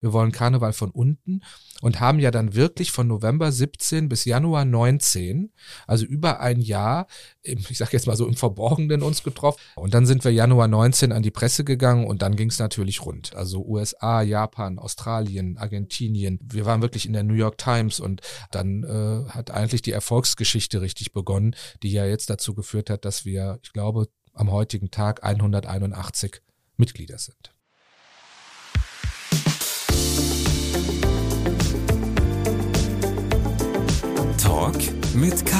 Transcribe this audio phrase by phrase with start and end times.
[0.00, 1.42] wir wollen Karneval von unten
[1.80, 5.52] und haben ja dann wirklich von November 17 bis Januar 19,
[5.86, 7.06] also über ein Jahr,
[7.42, 9.60] ich sage jetzt mal so im Verborgenen uns getroffen.
[9.76, 13.04] Und dann sind wir Januar 19 an die Presse gegangen und dann ging es natürlich
[13.04, 13.34] rund.
[13.36, 16.38] Also USA, Japan, Australien, Argentinien.
[16.42, 18.20] Wir waren wirklich in der New York Times und
[18.50, 23.24] dann äh, hat eigentlich die Erfolgsgeschichte richtig begonnen, die ja jetzt dazu geführt hat, dass
[23.24, 26.40] wir, ich glaube, am heutigen Tag 181
[26.76, 27.52] Mitglieder sind.
[34.60, 35.56] Talk mit K.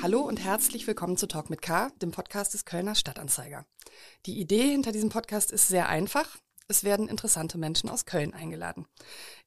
[0.00, 3.66] Hallo und herzlich willkommen zu Talk mit K, dem Podcast des Kölner Stadtanzeiger.
[4.26, 6.38] Die Idee hinter diesem Podcast ist sehr einfach.
[6.70, 8.86] Es werden interessante Menschen aus Köln eingeladen.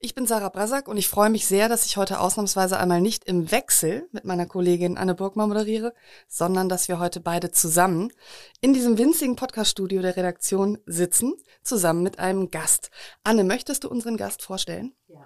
[0.01, 3.23] Ich bin Sarah Brasak und ich freue mich sehr, dass ich heute ausnahmsweise einmal nicht
[3.23, 5.93] im Wechsel mit meiner Kollegin Anne Burgmann moderiere,
[6.27, 8.11] sondern dass wir heute beide zusammen
[8.59, 12.91] in diesem winzigen Podcaststudio der Redaktion sitzen, zusammen mit einem Gast.
[13.23, 14.93] Anne, möchtest du unseren Gast vorstellen?
[15.07, 15.25] Ja,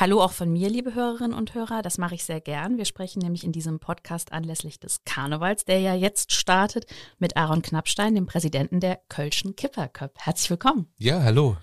[0.00, 1.82] Hallo auch von mir, liebe Hörerinnen und Hörer.
[1.82, 2.78] Das mache ich sehr gern.
[2.78, 6.86] Wir sprechen nämlich in diesem Podcast anlässlich des Karnevals, der ja jetzt startet,
[7.18, 10.14] mit Aaron Knappstein, dem Präsidenten der Kölschen Kipperköp.
[10.16, 10.86] Herzlich willkommen.
[10.96, 11.58] Ja, hallo.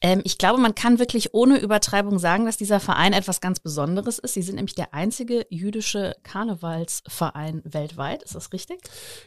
[0.00, 4.18] Ähm, ich glaube, man kann wirklich ohne Übertreibung sagen, dass dieser Verein etwas ganz Besonderes
[4.18, 4.34] ist.
[4.34, 8.24] Sie sind nämlich der einzige jüdische Karnevalsverein weltweit.
[8.24, 8.80] Ist das richtig?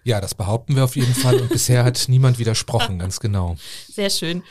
[0.03, 1.39] Ja, das behaupten wir auf jeden Fall.
[1.39, 3.55] Und bisher hat niemand widersprochen, ganz genau.
[3.87, 4.43] Sehr schön.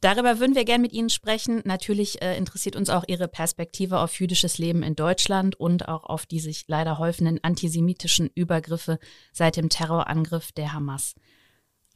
[0.00, 1.62] Darüber würden wir gerne mit Ihnen sprechen.
[1.64, 6.26] Natürlich äh, interessiert uns auch Ihre Perspektive auf jüdisches Leben in Deutschland und auch auf
[6.26, 8.98] die sich leider häufenden antisemitischen Übergriffe
[9.32, 11.14] seit dem Terrorangriff der Hamas.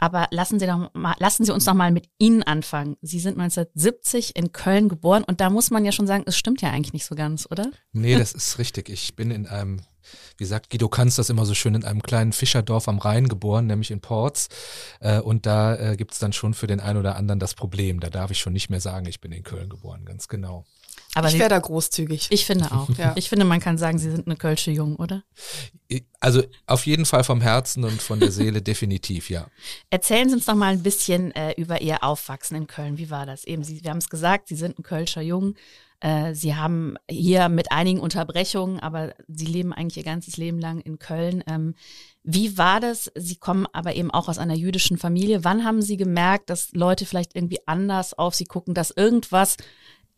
[0.01, 2.97] Aber lassen Sie, doch mal, lassen Sie uns noch mal mit Ihnen anfangen.
[3.03, 6.62] Sie sind 1970 in Köln geboren und da muss man ja schon sagen, es stimmt
[6.62, 7.70] ja eigentlich nicht so ganz, oder?
[7.92, 8.89] Nee, das ist richtig.
[8.89, 9.83] Ich bin in einem
[10.39, 13.67] wie sagt Guido Kanz das immer so schön, in einem kleinen Fischerdorf am Rhein geboren,
[13.67, 14.48] nämlich in Ports.
[15.01, 18.01] Äh, und da äh, gibt es dann schon für den einen oder anderen das Problem.
[18.01, 20.64] Da darf ich schon nicht mehr sagen, ich bin in Köln geboren, ganz genau.
[21.14, 22.28] Aber ich wäre da großzügig.
[22.30, 22.89] Ich finde auch.
[22.98, 23.12] ja.
[23.17, 25.24] Ich finde, man kann sagen, Sie sind eine Kölsche Jung, oder?
[26.20, 29.46] Also auf jeden Fall vom Herzen und von der Seele definitiv, ja.
[29.90, 32.98] Erzählen Sie uns noch mal ein bisschen äh, über Ihr Aufwachsen in Köln.
[32.98, 33.45] Wie war das?
[33.45, 35.57] Eben, Sie, wir haben es gesagt, Sie sind ein Kölscher Jung.
[36.01, 40.80] Äh, sie haben hier mit einigen Unterbrechungen, aber sie leben eigentlich ihr ganzes Leben lang
[40.80, 41.45] in Köln.
[41.46, 41.74] Ähm,
[42.23, 43.12] wie war das?
[43.14, 45.45] Sie kommen aber eben auch aus einer jüdischen Familie.
[45.45, 49.58] Wann haben Sie gemerkt, dass Leute vielleicht irgendwie anders auf Sie gucken, dass irgendwas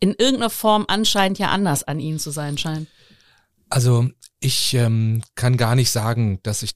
[0.03, 2.89] in irgendeiner Form anscheinend ja anders an Ihnen zu sein scheint?
[3.69, 4.09] Also
[4.41, 6.71] ich ähm, kann gar nicht sagen, dass ich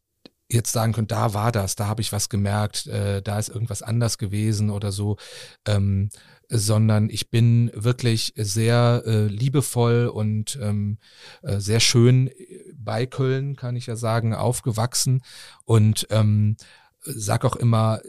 [0.49, 3.81] jetzt sagen könnte, da war das, da habe ich was gemerkt, äh, da ist irgendwas
[3.81, 5.17] anders gewesen oder so.
[5.67, 6.07] Ähm,
[6.47, 10.97] sondern ich bin wirklich sehr äh, liebevoll und ähm,
[11.41, 12.29] äh, sehr schön
[12.77, 15.21] bei Köln, kann ich ja sagen, aufgewachsen
[15.65, 16.55] und ähm,
[17.15, 17.99] sag auch immer,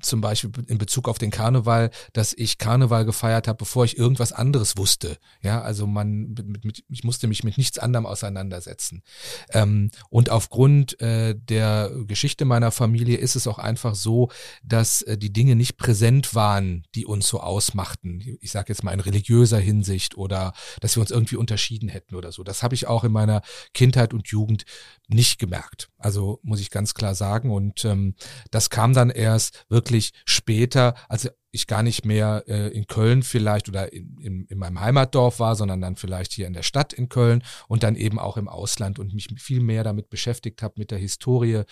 [0.00, 4.32] zum Beispiel in Bezug auf den Karneval, dass ich Karneval gefeiert habe, bevor ich irgendwas
[4.32, 5.18] anderes wusste.
[5.42, 9.02] Ja, also man, mit, mit, ich musste mich mit nichts anderem auseinandersetzen.
[9.50, 14.30] Ähm, und aufgrund äh, der Geschichte meiner Familie ist es auch einfach so,
[14.62, 18.38] dass äh, die Dinge nicht präsent waren, die uns so ausmachten.
[18.40, 22.32] Ich sage jetzt mal in religiöser Hinsicht oder dass wir uns irgendwie unterschieden hätten oder
[22.32, 22.44] so.
[22.44, 23.42] Das habe ich auch in meiner
[23.74, 24.64] Kindheit und Jugend
[25.08, 25.88] nicht gemerkt.
[25.98, 27.50] Also muss ich ganz klar sagen.
[27.50, 28.14] Und ähm,
[28.50, 33.68] das kam dann erst wirklich später, als ich gar nicht mehr äh, in Köln vielleicht
[33.68, 37.08] oder in, in, in meinem Heimatdorf war, sondern dann vielleicht hier in der Stadt in
[37.08, 40.90] Köln und dann eben auch im Ausland und mich viel mehr damit beschäftigt habe, mit
[40.90, 41.62] der Historie.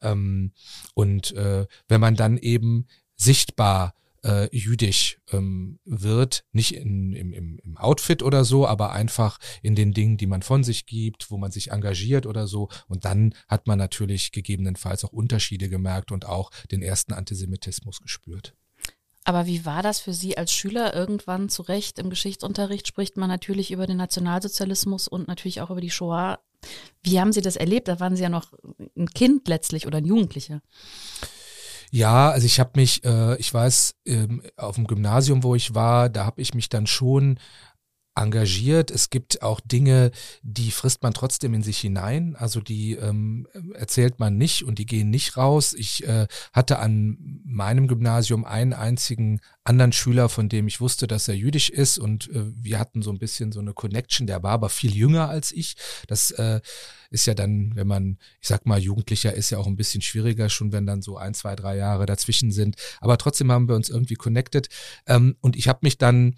[0.00, 0.52] Ähm,
[0.94, 3.94] und äh, wenn man dann eben sichtbar
[4.24, 9.74] äh, jüdisch ähm, wird, nicht in, im, im, im Outfit oder so, aber einfach in
[9.74, 12.68] den Dingen, die man von sich gibt, wo man sich engagiert oder so.
[12.88, 18.54] Und dann hat man natürlich gegebenenfalls auch Unterschiede gemerkt und auch den ersten Antisemitismus gespürt.
[19.24, 21.98] Aber wie war das für Sie als Schüler irgendwann zurecht?
[21.98, 26.40] Im Geschichtsunterricht spricht man natürlich über den Nationalsozialismus und natürlich auch über die Shoah.
[27.02, 27.86] Wie haben Sie das erlebt?
[27.88, 28.52] Da waren Sie ja noch
[28.96, 30.60] ein Kind letztlich oder ein Jugendlicher.
[31.94, 36.08] Ja, also ich habe mich, äh, ich weiß, ähm, auf dem Gymnasium, wo ich war,
[36.08, 37.38] da habe ich mich dann schon
[38.14, 38.90] engagiert.
[38.90, 40.10] Es gibt auch Dinge,
[40.42, 42.36] die frisst man trotzdem in sich hinein.
[42.36, 45.72] Also die ähm, erzählt man nicht und die gehen nicht raus.
[45.72, 51.28] Ich äh, hatte an meinem Gymnasium einen einzigen anderen Schüler, von dem ich wusste, dass
[51.28, 54.26] er jüdisch ist und äh, wir hatten so ein bisschen so eine Connection.
[54.26, 55.76] Der war aber viel jünger als ich.
[56.06, 56.60] Das äh,
[57.10, 60.48] ist ja dann, wenn man, ich sag mal, Jugendlicher ist ja auch ein bisschen schwieriger,
[60.48, 62.76] schon wenn dann so ein, zwei, drei Jahre dazwischen sind.
[63.00, 64.68] Aber trotzdem haben wir uns irgendwie connected.
[65.06, 66.34] Ähm, und ich habe mich dann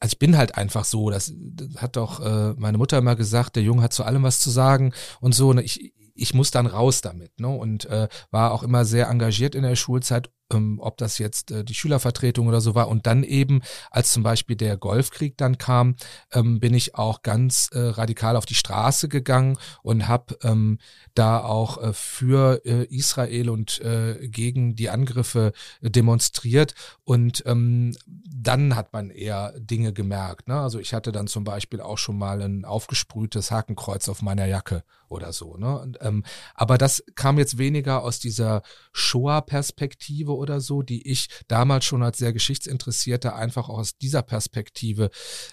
[0.00, 3.56] also ich bin halt einfach so, das, das hat doch äh, meine Mutter immer gesagt,
[3.56, 5.50] der Junge hat zu allem was zu sagen und so.
[5.50, 7.38] Und ich, ich muss dann raus damit.
[7.38, 7.48] Ne?
[7.48, 11.64] Und äh, war auch immer sehr engagiert in der Schulzeit ähm, ob das jetzt äh,
[11.64, 12.88] die Schülervertretung oder so war.
[12.88, 13.60] Und dann eben,
[13.90, 15.96] als zum Beispiel der Golfkrieg dann kam,
[16.32, 20.78] ähm, bin ich auch ganz äh, radikal auf die Straße gegangen und habe ähm,
[21.14, 26.74] da auch äh, für äh, Israel und äh, gegen die Angriffe äh, demonstriert.
[27.04, 30.48] Und ähm, dann hat man eher Dinge gemerkt.
[30.48, 30.58] Ne?
[30.58, 34.82] Also ich hatte dann zum Beispiel auch schon mal ein aufgesprühtes Hakenkreuz auf meiner Jacke
[35.08, 35.56] oder so.
[35.56, 35.78] Ne?
[35.78, 36.24] Und, ähm,
[36.54, 38.62] aber das kam jetzt weniger aus dieser
[38.92, 45.10] Shoah-Perspektive oder so, die ich damals schon als sehr geschichtsinteressierter einfach auch aus dieser Perspektive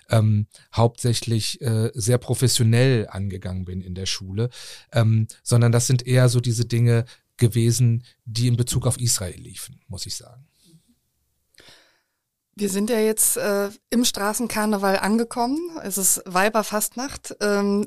[0.10, 4.50] ähm, hauptsächlich äh, sehr professionell angegangen bin in der Schule,
[4.92, 7.06] ähm, sondern das sind eher so diese Dinge
[7.36, 10.48] gewesen, die in Bezug auf Israel liefen, muss ich sagen.
[12.56, 15.60] Wir sind ja jetzt äh, im Straßenkarneval angekommen.
[15.84, 17.36] Es ist Weiberfastnacht.
[17.40, 17.86] Ähm,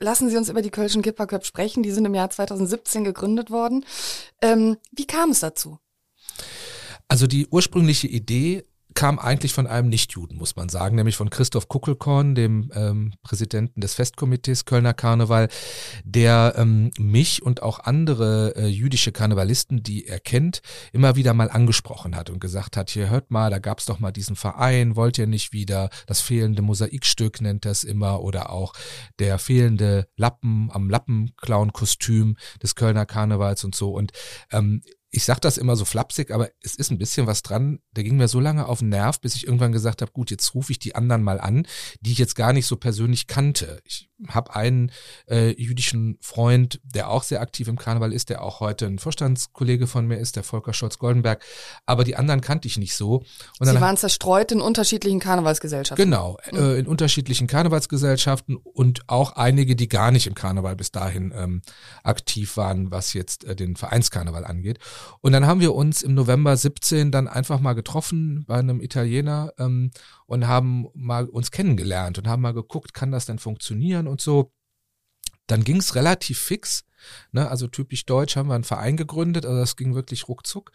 [0.00, 1.84] lassen Sie uns über die Kölschen Kipperköp sprechen.
[1.84, 3.84] Die sind im Jahr 2017 gegründet worden.
[4.42, 5.78] Ähm, wie kam es dazu?
[7.08, 8.64] Also die ursprüngliche Idee
[8.94, 13.80] kam eigentlich von einem Nichtjuden, muss man sagen, nämlich von Christoph Kuckelkorn, dem ähm, Präsidenten
[13.80, 15.48] des Festkomitees Kölner Karneval,
[16.04, 20.62] der ähm, mich und auch andere äh, jüdische Karnevalisten, die er kennt,
[20.92, 24.10] immer wieder mal angesprochen hat und gesagt hat, hier hört mal, da gab's doch mal
[24.10, 28.72] diesen Verein, wollt ihr nicht wieder, das fehlende Mosaikstück nennt das immer oder auch
[29.20, 33.92] der fehlende Lappen am Lappenclown-Kostüm des Kölner Karnevals und so.
[33.92, 34.10] Und
[34.50, 37.80] ähm, ich sag das immer so flapsig, aber es ist ein bisschen was dran.
[37.92, 40.54] Der ging mir so lange auf den Nerv, bis ich irgendwann gesagt habe, gut, jetzt
[40.54, 41.66] rufe ich die anderen mal an,
[42.00, 43.80] die ich jetzt gar nicht so persönlich kannte.
[43.84, 44.92] Ich habe einen
[45.30, 49.86] äh, jüdischen Freund, der auch sehr aktiv im Karneval ist, der auch heute ein Vorstandskollege
[49.86, 51.42] von mir ist, der Volker Scholz-Goldenberg.
[51.86, 53.24] Aber die anderen kannte ich nicht so.
[53.58, 56.04] Und Sie waren zerstreut in unterschiedlichen Karnevalsgesellschaften.
[56.04, 61.32] Genau, äh, in unterschiedlichen Karnevalsgesellschaften und auch einige, die gar nicht im Karneval bis dahin
[61.34, 61.62] ähm,
[62.02, 64.80] aktiv waren, was jetzt äh, den Vereinskarneval angeht.
[65.20, 69.52] Und dann haben wir uns im November 17 dann einfach mal getroffen bei einem Italiener
[69.58, 69.90] ähm,
[70.26, 74.52] und haben mal uns kennengelernt und haben mal geguckt, kann das denn funktionieren und so.
[75.46, 76.84] Dann ging es relativ fix.
[77.30, 80.72] Ne, also typisch deutsch haben wir einen Verein gegründet, also das ging wirklich ruckzuck,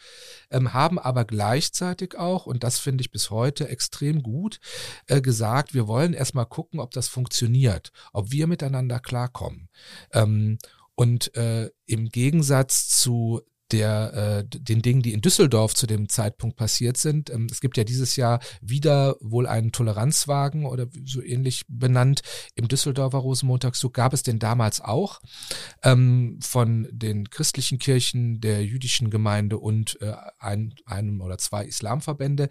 [0.50, 4.60] ähm, haben aber gleichzeitig auch, und das finde ich bis heute extrem gut,
[5.08, 9.70] äh, gesagt, wir wollen erstmal gucken, ob das funktioniert, ob wir miteinander klarkommen.
[10.14, 10.58] Ähm,
[10.96, 13.42] und äh, im Gegensatz zu
[13.74, 17.30] der, äh, den Dingen, die in Düsseldorf zu dem Zeitpunkt passiert sind.
[17.30, 22.22] Ähm, es gibt ja dieses Jahr wieder wohl einen Toleranzwagen oder so ähnlich benannt
[22.56, 23.94] im Düsseldorfer Rosenmontagszug.
[23.94, 25.20] Gab es den damals auch
[25.84, 32.50] ähm, von den christlichen Kirchen, der jüdischen Gemeinde und äh, ein, einem oder zwei Islamverbände,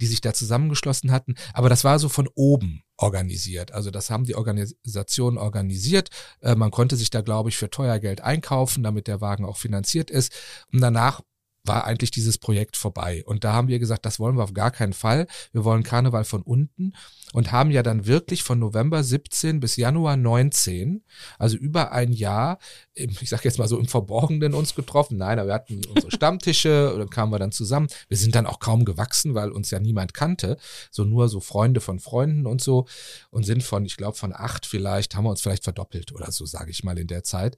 [0.00, 1.34] die sich da zusammengeschlossen hatten.
[1.52, 3.72] Aber das war so von oben organisiert.
[3.72, 6.10] Also das haben die Organisationen organisiert.
[6.40, 9.56] Äh, man konnte sich da, glaube ich, für teuer Geld einkaufen, damit der Wagen auch
[9.56, 10.32] finanziert ist.
[10.72, 11.20] Und danach
[11.64, 13.24] war eigentlich dieses Projekt vorbei.
[13.24, 15.26] Und da haben wir gesagt, das wollen wir auf gar keinen Fall.
[15.52, 16.92] Wir wollen Karneval von unten
[17.34, 21.02] und haben ja dann wirklich von November 17 bis Januar 19,
[21.36, 22.60] also über ein Jahr,
[22.94, 25.18] ich sag jetzt mal so im Verborgenen uns getroffen.
[25.18, 27.88] Nein, aber wir hatten unsere Stammtische und dann kamen wir dann zusammen.
[28.06, 30.58] Wir sind dann auch kaum gewachsen, weil uns ja niemand kannte,
[30.92, 32.86] so nur so Freunde von Freunden und so
[33.30, 36.46] und sind von, ich glaube, von acht vielleicht, haben wir uns vielleicht verdoppelt oder so,
[36.46, 37.56] sage ich mal in der Zeit.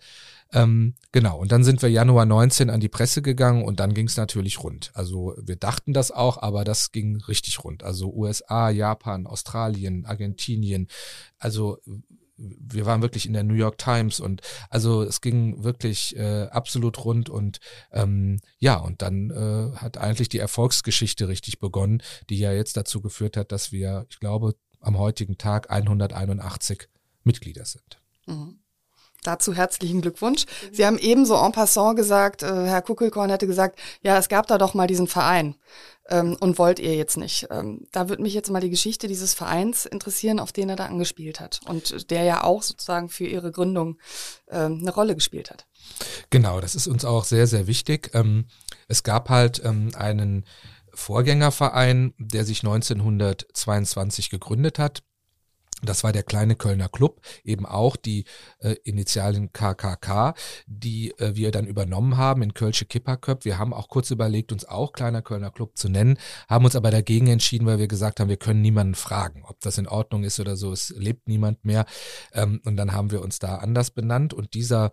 [0.53, 4.07] Ähm, genau, und dann sind wir Januar 19 an die Presse gegangen und dann ging
[4.07, 4.91] es natürlich rund.
[4.95, 7.83] Also wir dachten das auch, aber das ging richtig rund.
[7.83, 9.66] Also USA, Japan, Australien,
[10.07, 10.89] Argentinien,
[11.39, 11.79] also
[12.39, 17.05] wir waren wirklich in der New York Times und also es ging wirklich äh, absolut
[17.05, 17.61] rund und
[17.93, 23.01] ähm, ja, und dann äh, hat eigentlich die Erfolgsgeschichte richtig begonnen, die ja jetzt dazu
[23.01, 26.89] geführt hat, dass wir, ich glaube, am heutigen Tag 181
[27.25, 28.01] Mitglieder sind.
[28.27, 28.59] Mhm.
[29.27, 30.47] Dazu herzlichen Glückwunsch.
[30.73, 34.59] Sie haben ebenso en passant gesagt, äh, Herr Kuckelkorn hätte gesagt, ja, es gab da
[34.59, 35.57] doch mal diesen Verein
[36.09, 37.49] ähm, und wollt ihr jetzt nicht.
[37.51, 40.87] Ähm, da würde mich jetzt mal die Geschichte dieses Vereins interessieren, auf den er da
[40.87, 43.99] angespielt hat und der ja auch sozusagen für ihre Gründung
[44.49, 45.67] ähm, eine Rolle gespielt hat.
[46.31, 48.11] Genau, das ist uns auch sehr, sehr wichtig.
[48.15, 48.47] Ähm,
[48.89, 50.45] es gab halt ähm, einen
[50.95, 55.03] Vorgängerverein, der sich 1922 gegründet hat
[55.83, 58.25] das war der kleine Kölner Club, eben auch die
[58.61, 60.35] äh, Initialien KKK,
[60.67, 63.45] die äh, wir dann übernommen haben in Kölsche Kipperköp.
[63.45, 66.19] Wir haben auch kurz überlegt, uns auch kleiner Kölner Club zu nennen,
[66.49, 69.77] haben uns aber dagegen entschieden, weil wir gesagt haben, wir können niemanden fragen, ob das
[69.77, 70.73] in Ordnung ist oder so.
[70.73, 71.85] Es lebt niemand mehr.
[72.33, 74.33] Ähm, und dann haben wir uns da anders benannt.
[74.33, 74.91] Und dieser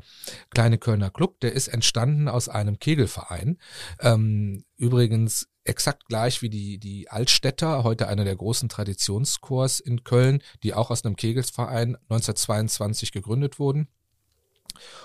[0.49, 3.57] kleine Kölner Club, der ist entstanden aus einem Kegelverein.
[4.01, 10.41] Ähm, übrigens exakt gleich wie die, die Altstädter, heute einer der großen Traditionschors in Köln,
[10.63, 13.87] die auch aus einem Kegelsverein 1922 gegründet wurden.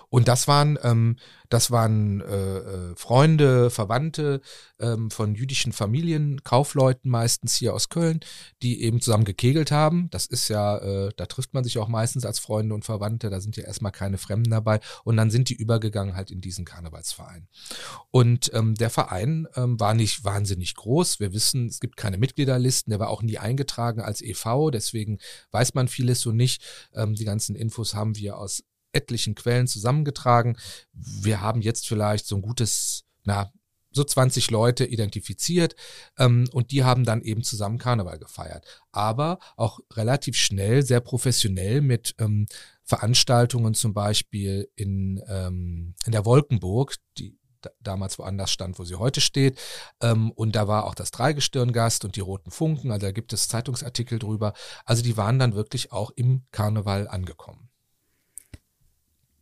[0.08, 1.16] Und das waren, ähm,
[1.48, 4.40] das waren äh, äh, Freunde, Verwandte
[4.78, 8.20] ähm, von jüdischen Familien, Kaufleuten meistens hier aus Köln,
[8.62, 10.08] die eben zusammen gekegelt haben.
[10.10, 13.40] Das ist ja, äh, da trifft man sich auch meistens als Freunde und Verwandte, da
[13.40, 14.80] sind ja erstmal keine Fremden dabei.
[15.04, 17.48] Und dann sind die übergegangen halt in diesen Karnevalsverein.
[18.10, 21.20] Und ähm, der Verein ähm, war nicht wahnsinnig groß.
[21.20, 25.18] Wir wissen, es gibt keine Mitgliederlisten, der war auch nie eingetragen als EV, deswegen
[25.50, 26.62] weiß man vieles so nicht.
[26.94, 28.62] Ähm, die ganzen Infos haben wir aus
[28.98, 30.56] etlichen Quellen zusammengetragen.
[30.92, 33.52] Wir haben jetzt vielleicht so ein gutes, na,
[33.90, 35.74] so 20 Leute identifiziert
[36.18, 38.66] ähm, und die haben dann eben zusammen Karneval gefeiert.
[38.92, 42.46] Aber auch relativ schnell, sehr professionell mit ähm,
[42.84, 47.38] Veranstaltungen zum Beispiel in, ähm, in der Wolkenburg, die
[47.80, 49.58] damals woanders stand, wo sie heute steht.
[50.00, 53.48] Ähm, und da war auch das Dreigestirngast und die Roten Funken, also da gibt es
[53.48, 54.52] Zeitungsartikel drüber.
[54.84, 57.67] Also die waren dann wirklich auch im Karneval angekommen.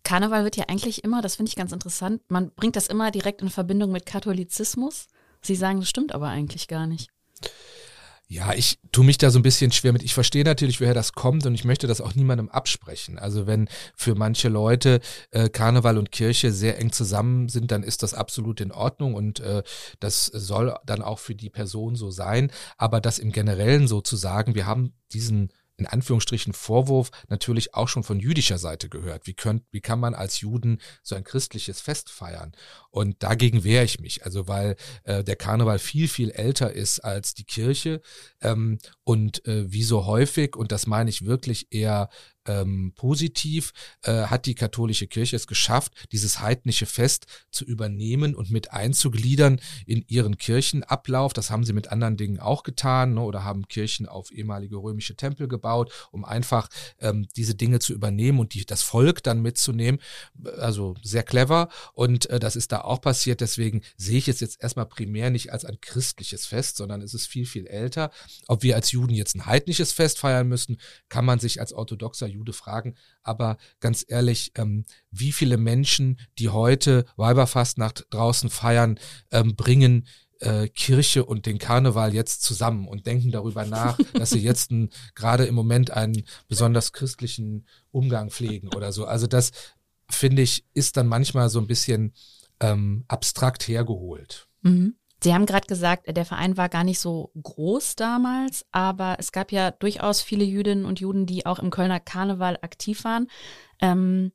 [0.07, 3.43] Karneval wird ja eigentlich immer, das finde ich ganz interessant, man bringt das immer direkt
[3.43, 5.09] in Verbindung mit Katholizismus.
[5.43, 7.11] Sie sagen, das stimmt aber eigentlich gar nicht.
[8.29, 10.05] Ja, ich tue mich da so ein bisschen schwer mit.
[10.05, 13.19] Ich verstehe natürlich, woher das kommt und ich möchte das auch niemandem absprechen.
[13.19, 15.01] Also wenn für manche Leute
[15.33, 19.41] äh, Karneval und Kirche sehr eng zusammen sind, dann ist das absolut in Ordnung und
[19.41, 19.65] äh,
[19.99, 22.53] das soll dann auch für die Person so sein.
[22.79, 27.89] Aber das im Generellen so zu sagen, wir haben diesen in Anführungsstrichen Vorwurf natürlich auch
[27.89, 29.27] schon von jüdischer Seite gehört.
[29.27, 32.53] Wie, könnt, wie kann man als Juden so ein christliches Fest feiern?
[32.91, 37.35] Und dagegen wehre ich mich, also weil äh, der Karneval viel, viel älter ist als
[37.35, 38.01] die Kirche
[38.41, 42.09] ähm, und äh, wie so häufig, und das meine ich wirklich eher
[42.47, 43.73] ähm, positiv
[44.03, 49.61] äh, hat die katholische Kirche es geschafft, dieses heidnische Fest zu übernehmen und mit einzugliedern
[49.87, 51.33] in ihren Kirchenablauf.
[51.33, 55.17] Das haben sie mit anderen Dingen auch getan ne, oder haben Kirchen auf ehemalige römische
[55.17, 56.69] Tempel gebaut, um einfach
[57.01, 60.01] ähm, diese Dinge zu übernehmen und die, das Volk dann mitzunehmen.
[60.59, 63.41] Also sehr clever und äh, das ist da auch passiert.
[63.41, 67.27] Deswegen sehe ich es jetzt erstmal primär nicht als ein christliches Fest, sondern es ist
[67.27, 68.11] viel, viel älter.
[68.49, 72.27] Ob wir als Juden jetzt ein heidnisches Fest feiern müssen, kann man sich als orthodoxer
[72.37, 72.95] Jude fragen.
[73.23, 78.99] Aber ganz ehrlich, ähm, wie viele Menschen, die heute Weiberfastnacht draußen feiern,
[79.31, 80.07] ähm, bringen
[80.41, 84.71] äh, Kirche und den Karneval jetzt zusammen und denken darüber nach, dass sie jetzt
[85.15, 89.07] gerade im Moment einen besonders christlichen Umgang pflegen oder so.
[89.07, 89.53] Also das
[90.09, 92.13] finde ich ist dann manchmal so ein bisschen
[92.61, 94.49] ähm, abstrakt hergeholt.
[94.63, 94.97] Mhm.
[95.23, 99.51] Sie haben gerade gesagt, der Verein war gar nicht so groß damals, aber es gab
[99.51, 103.29] ja durchaus viele Jüdinnen und Juden, die auch im Kölner Karneval aktiv waren.
[103.81, 104.33] Ähm,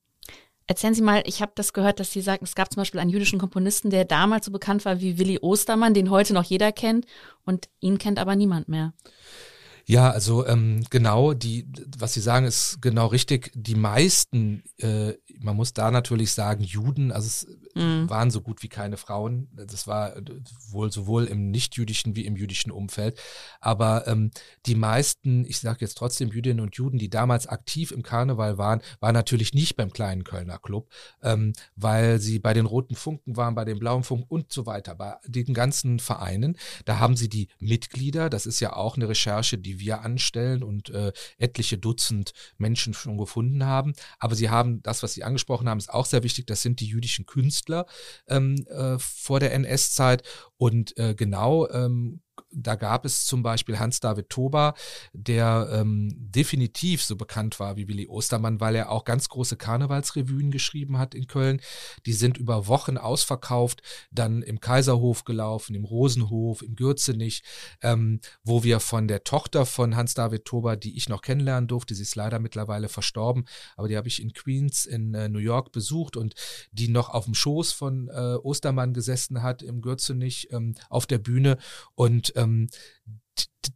[0.66, 3.12] erzählen Sie mal, ich habe das gehört, dass Sie sagten, es gab zum Beispiel einen
[3.12, 7.06] jüdischen Komponisten, der damals so bekannt war wie Willi Ostermann, den heute noch jeder kennt
[7.46, 8.94] und ihn kennt aber niemand mehr.
[9.92, 11.68] Ja, also ähm, genau, die,
[11.98, 13.52] was Sie sagen, ist genau richtig.
[13.56, 18.10] Die meisten, äh, man muss da natürlich sagen, Juden, also es mhm.
[18.10, 19.50] waren so gut wie keine Frauen.
[19.54, 20.24] Das war äh,
[20.70, 23.20] wohl sowohl im nichtjüdischen wie im jüdischen Umfeld.
[23.60, 24.32] Aber ähm,
[24.66, 28.82] die meisten, ich sage jetzt trotzdem Jüdinnen und Juden, die damals aktiv im Karneval waren,
[29.02, 30.90] waren natürlich nicht beim kleinen Kölner Club,
[31.22, 34.96] ähm, weil sie bei den Roten Funken waren, bei den Blauen Funken und so weiter,
[34.96, 36.58] bei den ganzen Vereinen.
[36.86, 40.90] Da haben sie die Mitglieder, das ist ja auch eine Recherche, die wir anstellen und
[40.90, 43.94] äh, etliche Dutzend Menschen schon gefunden haben.
[44.20, 46.48] Aber sie haben das, was Sie angesprochen haben, ist auch sehr wichtig.
[46.48, 47.86] Das sind die jüdischen Künstler
[48.28, 50.24] ähm, äh, vor der NS-Zeit.
[50.58, 52.22] Und äh, genau ähm,
[52.54, 54.74] da gab es zum Beispiel Hans-David Toba,
[55.14, 60.52] der ähm, definitiv so bekannt war wie Willi Ostermann, weil er auch ganz große Karnevalsrevuen
[60.52, 61.62] geschrieben hat in Köln.
[62.06, 67.44] Die sind über Wochen ausverkauft, dann im Kaiserhof gelaufen, im Rosenhof, im Gürzenich,
[67.82, 72.04] ähm, wo wir von der Tochter von Hans-David Toba, die ich noch kennenlernen durfte, sie
[72.04, 73.46] ist leider mittlerweile verstorben,
[73.78, 76.36] aber die habe ich in Queens in äh, New York besucht und
[76.72, 81.18] die noch auf dem Schoß von äh, Ostermann gesessen hat im Gürzenich ähm, auf der
[81.18, 81.58] Bühne
[81.96, 82.70] und ähm,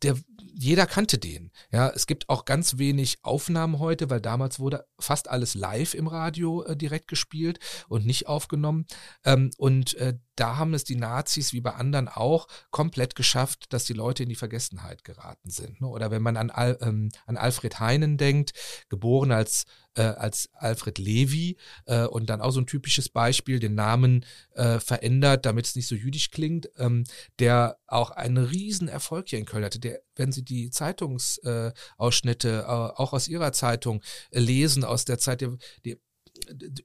[0.04, 1.52] der, jeder kannte den.
[1.72, 6.08] Ja, es gibt auch ganz wenig Aufnahmen heute, weil damals wurde fast alles live im
[6.08, 8.86] Radio äh, direkt gespielt und nicht aufgenommen.
[9.24, 13.86] Ähm, und äh, da haben es die Nazis wie bei anderen auch komplett geschafft, dass
[13.86, 15.82] die Leute in die Vergessenheit geraten sind.
[15.82, 15.88] Ne?
[15.88, 18.54] Oder wenn man an, Al, ähm, an Alfred Heinen denkt,
[18.90, 19.66] geboren als,
[19.96, 24.80] äh, als Alfred Levi äh, und dann auch so ein typisches Beispiel, den Namen äh,
[24.80, 27.06] verändert, damit es nicht so jüdisch klingt, ähm,
[27.40, 29.80] der auch einen riesen Erfolg hier in Köln hatte.
[29.80, 34.02] Der, wenn Sie die Zeitungsausschnitte äh, auch aus Ihrer Zeitung
[34.32, 35.98] äh, lesen, aus der Zeit, die, die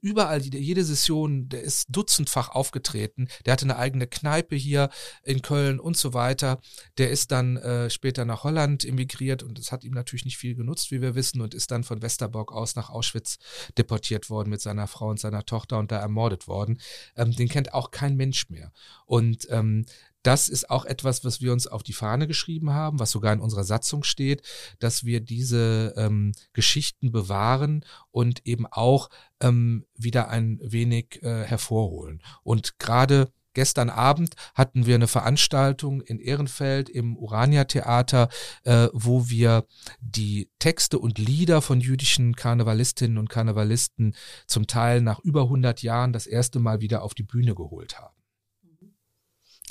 [0.01, 3.27] überall, jede Session, der ist dutzendfach aufgetreten.
[3.45, 4.89] Der hatte eine eigene Kneipe hier
[5.23, 6.59] in Köln und so weiter.
[6.97, 10.55] Der ist dann äh, später nach Holland emigriert und es hat ihm natürlich nicht viel
[10.55, 13.37] genutzt, wie wir wissen, und ist dann von Westerbork aus nach Auschwitz
[13.77, 16.79] deportiert worden mit seiner Frau und seiner Tochter und da ermordet worden.
[17.15, 18.71] Ähm, den kennt auch kein Mensch mehr.
[19.05, 19.85] Und ähm,
[20.23, 23.39] das ist auch etwas, was wir uns auf die Fahne geschrieben haben, was sogar in
[23.39, 24.41] unserer Satzung steht,
[24.79, 29.09] dass wir diese ähm, Geschichten bewahren und eben auch
[29.39, 32.21] ähm, wieder ein wenig äh, hervorholen.
[32.43, 38.29] Und gerade Gestern Abend hatten wir eine Veranstaltung in Ehrenfeld im Urania Theater,
[38.63, 39.65] äh, wo wir
[39.99, 44.15] die Texte und Lieder von jüdischen Karnevalistinnen und Karnevalisten
[44.47, 48.20] zum Teil nach über 100 Jahren das erste Mal wieder auf die Bühne geholt haben.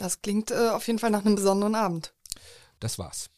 [0.01, 2.15] Das klingt äh, auf jeden Fall nach einem besonderen Abend.
[2.81, 3.29] Das war's.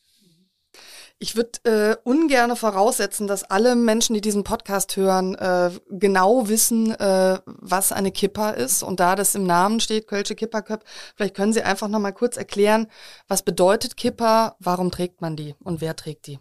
[1.18, 6.92] Ich würde äh, ungern voraussetzen, dass alle Menschen, die diesen Podcast hören, äh, genau wissen,
[6.92, 8.82] äh, was eine Kippa ist.
[8.82, 12.88] Und da das im Namen steht, Kölsche Kippa-Köp, vielleicht können Sie einfach nochmal kurz erklären,
[13.28, 16.38] was bedeutet Kippa, warum trägt man die und wer trägt die?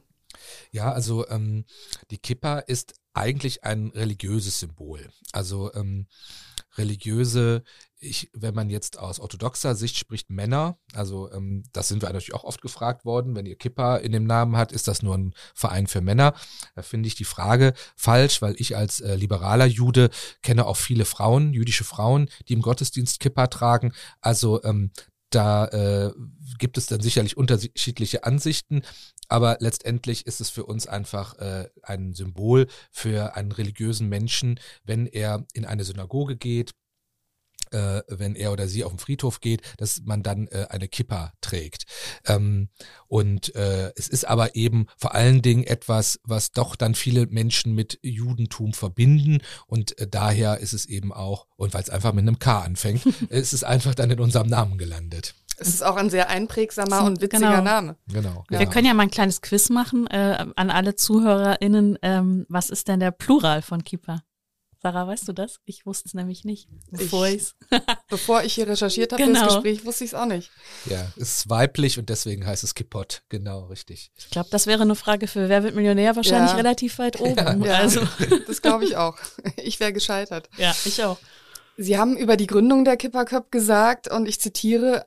[0.71, 1.65] Ja, also ähm,
[2.09, 5.11] die Kippa ist eigentlich ein religiöses Symbol.
[5.31, 6.07] Also ähm,
[6.77, 7.63] religiöse,
[8.01, 12.33] ich, wenn man jetzt aus orthodoxer Sicht spricht, Männer, also ähm, das sind wir natürlich
[12.33, 15.33] auch oft gefragt worden, wenn ihr Kippa in dem Namen hat, ist das nur ein
[15.53, 16.33] Verein für Männer?
[16.75, 20.09] Da finde ich die Frage falsch, weil ich als äh, liberaler Jude
[20.41, 23.93] kenne auch viele Frauen, jüdische Frauen, die im Gottesdienst Kippa tragen.
[24.19, 24.91] Also ähm,
[25.29, 26.11] da äh,
[26.57, 28.81] gibt es dann sicherlich unterschiedliche Ansichten,
[29.29, 35.05] aber letztendlich ist es für uns einfach äh, ein Symbol für einen religiösen Menschen, wenn
[35.05, 36.71] er in eine Synagoge geht,
[37.71, 41.33] äh, wenn er oder sie auf den Friedhof geht, dass man dann äh, eine Kippa
[41.41, 41.85] trägt.
[42.25, 42.69] Ähm,
[43.07, 47.73] und äh, es ist aber eben vor allen Dingen etwas, was doch dann viele Menschen
[47.73, 52.23] mit Judentum verbinden und äh, daher ist es eben auch, und weil es einfach mit
[52.23, 55.35] einem K anfängt, ist es einfach dann in unserem Namen gelandet.
[55.61, 57.61] Es ist auch ein sehr einprägsamer und witziger genau.
[57.61, 57.95] Name.
[58.07, 58.71] Genau, Wir genau.
[58.71, 61.99] können ja mal ein kleines Quiz machen äh, an alle ZuhörerInnen.
[62.01, 64.23] Ähm, was ist denn der Plural von Kippa?
[64.83, 65.59] Sarah, weißt du das?
[65.65, 66.67] Ich wusste es nämlich nicht.
[66.89, 67.55] Bevor Ich- ich's.
[68.09, 69.45] Bevor ich hier recherchiert habe Genau.
[69.45, 70.49] das Gespräch, wusste ich es auch nicht.
[70.85, 73.21] Ja, es ist weiblich und deswegen heißt es Kippot.
[73.29, 74.11] Genau, richtig.
[74.17, 76.57] Ich glaube, das wäre eine Frage für Wer wird Millionär wahrscheinlich Ja.
[76.57, 77.63] relativ weit oben.
[77.63, 78.01] Ja, Also,
[78.47, 79.17] das glaube ich auch.
[79.57, 80.49] Ich wäre gescheitert.
[80.57, 81.17] ja, ich auch.
[81.77, 85.05] Sie haben über die Gründung der Kippa Cup gesagt, und ich zitiere,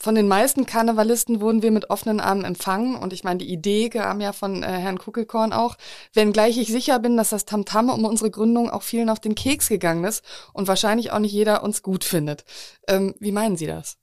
[0.00, 2.96] von den meisten Karnevalisten wurden wir mit offenen Armen empfangen.
[2.96, 5.76] Und ich meine, die Idee kam ja von äh, Herrn Kuckelkorn auch.
[6.14, 9.68] Wenngleich ich sicher bin, dass das Tamtam um unsere Gründung auch vielen auf den Keks
[9.68, 12.44] gegangen ist und wahrscheinlich auch nicht jeder uns gut findet.
[12.88, 13.98] Ähm, wie meinen Sie das?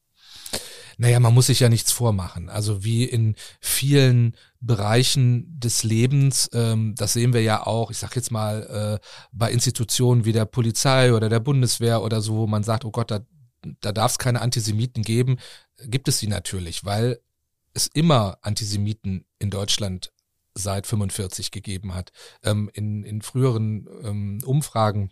[0.99, 2.49] Naja, man muss sich ja nichts vormachen.
[2.49, 8.15] Also wie in vielen Bereichen des Lebens, ähm, das sehen wir ja auch, ich sag
[8.15, 12.61] jetzt mal, äh, bei Institutionen wie der Polizei oder der Bundeswehr oder so, wo man
[12.61, 13.19] sagt, oh Gott, da,
[13.81, 15.37] da darf es keine Antisemiten geben,
[15.85, 17.19] gibt es sie natürlich, weil
[17.73, 20.11] es immer Antisemiten in Deutschland
[20.53, 22.11] seit 45 gegeben hat.
[22.43, 25.11] Ähm, in, in früheren ähm, Umfragen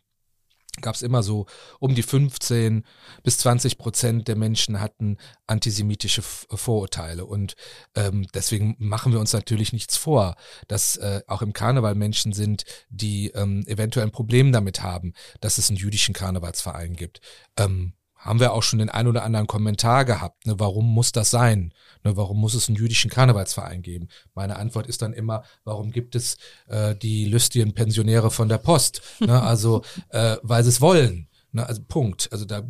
[0.82, 1.46] gab es immer so
[1.80, 2.84] um die 15
[3.24, 7.26] bis 20 Prozent der Menschen hatten antisemitische Vorurteile.
[7.26, 7.56] Und
[7.96, 10.36] ähm, deswegen machen wir uns natürlich nichts vor,
[10.68, 15.58] dass äh, auch im Karneval Menschen sind, die ähm, eventuell ein Problem damit haben, dass
[15.58, 17.22] es einen jüdischen Karnevalsverein gibt.
[17.58, 17.94] Ähm,
[18.26, 20.48] haben wir auch schon den ein oder anderen Kommentar gehabt.
[20.48, 21.74] Ne, warum muss das sein?
[22.04, 24.08] Ne, warum muss es einen jüdischen Karnevalsverein geben?
[24.34, 29.02] Meine Antwort ist dann immer, warum gibt es äh, die lustigen Pensionäre von der Post?
[29.20, 31.30] Ne, also, äh, weil sie es wollen.
[31.52, 32.28] Ne, also Punkt.
[32.32, 32.64] Also da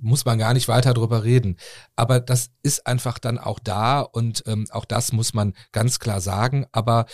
[0.00, 1.58] muss man gar nicht weiter drüber reden.
[1.94, 6.20] Aber das ist einfach dann auch da und ähm, auch das muss man ganz klar
[6.22, 6.66] sagen.
[6.72, 7.04] Aber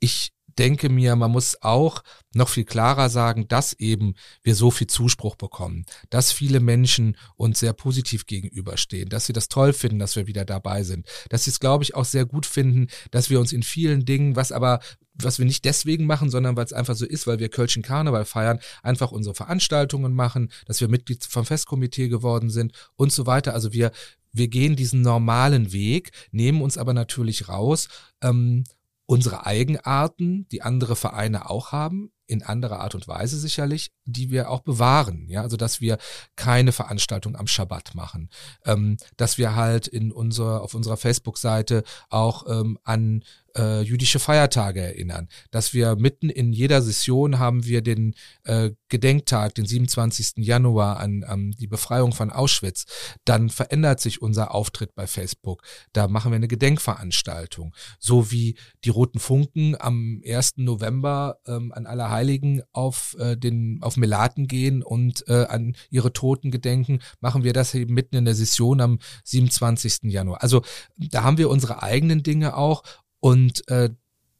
[0.00, 2.02] ich denke mir, man muss auch
[2.34, 7.60] noch viel klarer sagen, dass eben wir so viel Zuspruch bekommen, dass viele Menschen uns
[7.60, 11.50] sehr positiv gegenüberstehen, dass sie das toll finden, dass wir wieder dabei sind, dass sie
[11.50, 14.80] es, glaube ich, auch sehr gut finden, dass wir uns in vielen Dingen, was aber
[15.14, 18.24] was wir nicht deswegen machen, sondern weil es einfach so ist, weil wir Kölschen Karneval
[18.24, 23.54] feiern, einfach unsere Veranstaltungen machen, dass wir Mitglied vom Festkomitee geworden sind und so weiter.
[23.54, 23.92] Also wir,
[24.32, 27.88] wir gehen diesen normalen Weg, nehmen uns aber natürlich raus,
[28.22, 28.64] ähm,
[29.06, 34.50] unsere Eigenarten, die andere Vereine auch haben, in anderer Art und Weise sicherlich, die wir
[34.50, 35.26] auch bewahren.
[35.28, 35.98] Ja, also dass wir
[36.36, 38.30] keine Veranstaltung am Schabbat machen,
[38.64, 43.22] ähm, dass wir halt in unserer auf unserer Facebook-Seite auch ähm, an
[43.56, 48.14] äh, jüdische Feiertage erinnern, dass wir mitten in jeder Session haben wir den
[48.44, 50.44] äh, Gedenktag, den 27.
[50.44, 52.86] Januar an, an die Befreiung von Auschwitz.
[53.24, 55.62] Dann verändert sich unser Auftritt bei Facebook.
[55.92, 60.54] Da machen wir eine Gedenkveranstaltung, so wie die Roten Funken am 1.
[60.56, 66.12] November ähm, an Allerheiligen auf äh, den auf auf Melaten gehen und äh, an ihre
[66.12, 70.10] Toten gedenken, machen wir das eben mitten in der Session am 27.
[70.10, 70.42] Januar.
[70.42, 70.62] Also
[70.96, 72.82] da haben wir unsere eigenen Dinge auch
[73.20, 73.90] und äh,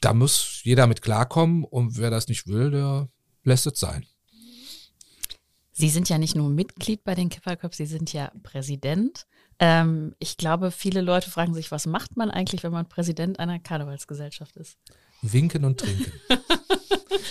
[0.01, 3.09] da muss jeder mit klarkommen und wer das nicht will, der
[3.45, 4.05] lässt es sein.
[5.73, 9.27] Sie sind ja nicht nur Mitglied bei den Kipperköpfen, Sie sind ja Präsident.
[9.59, 13.59] Ähm, ich glaube, viele Leute fragen sich, was macht man eigentlich, wenn man Präsident einer
[13.59, 14.79] Karnevalsgesellschaft ist?
[15.33, 16.13] Winken und trinken.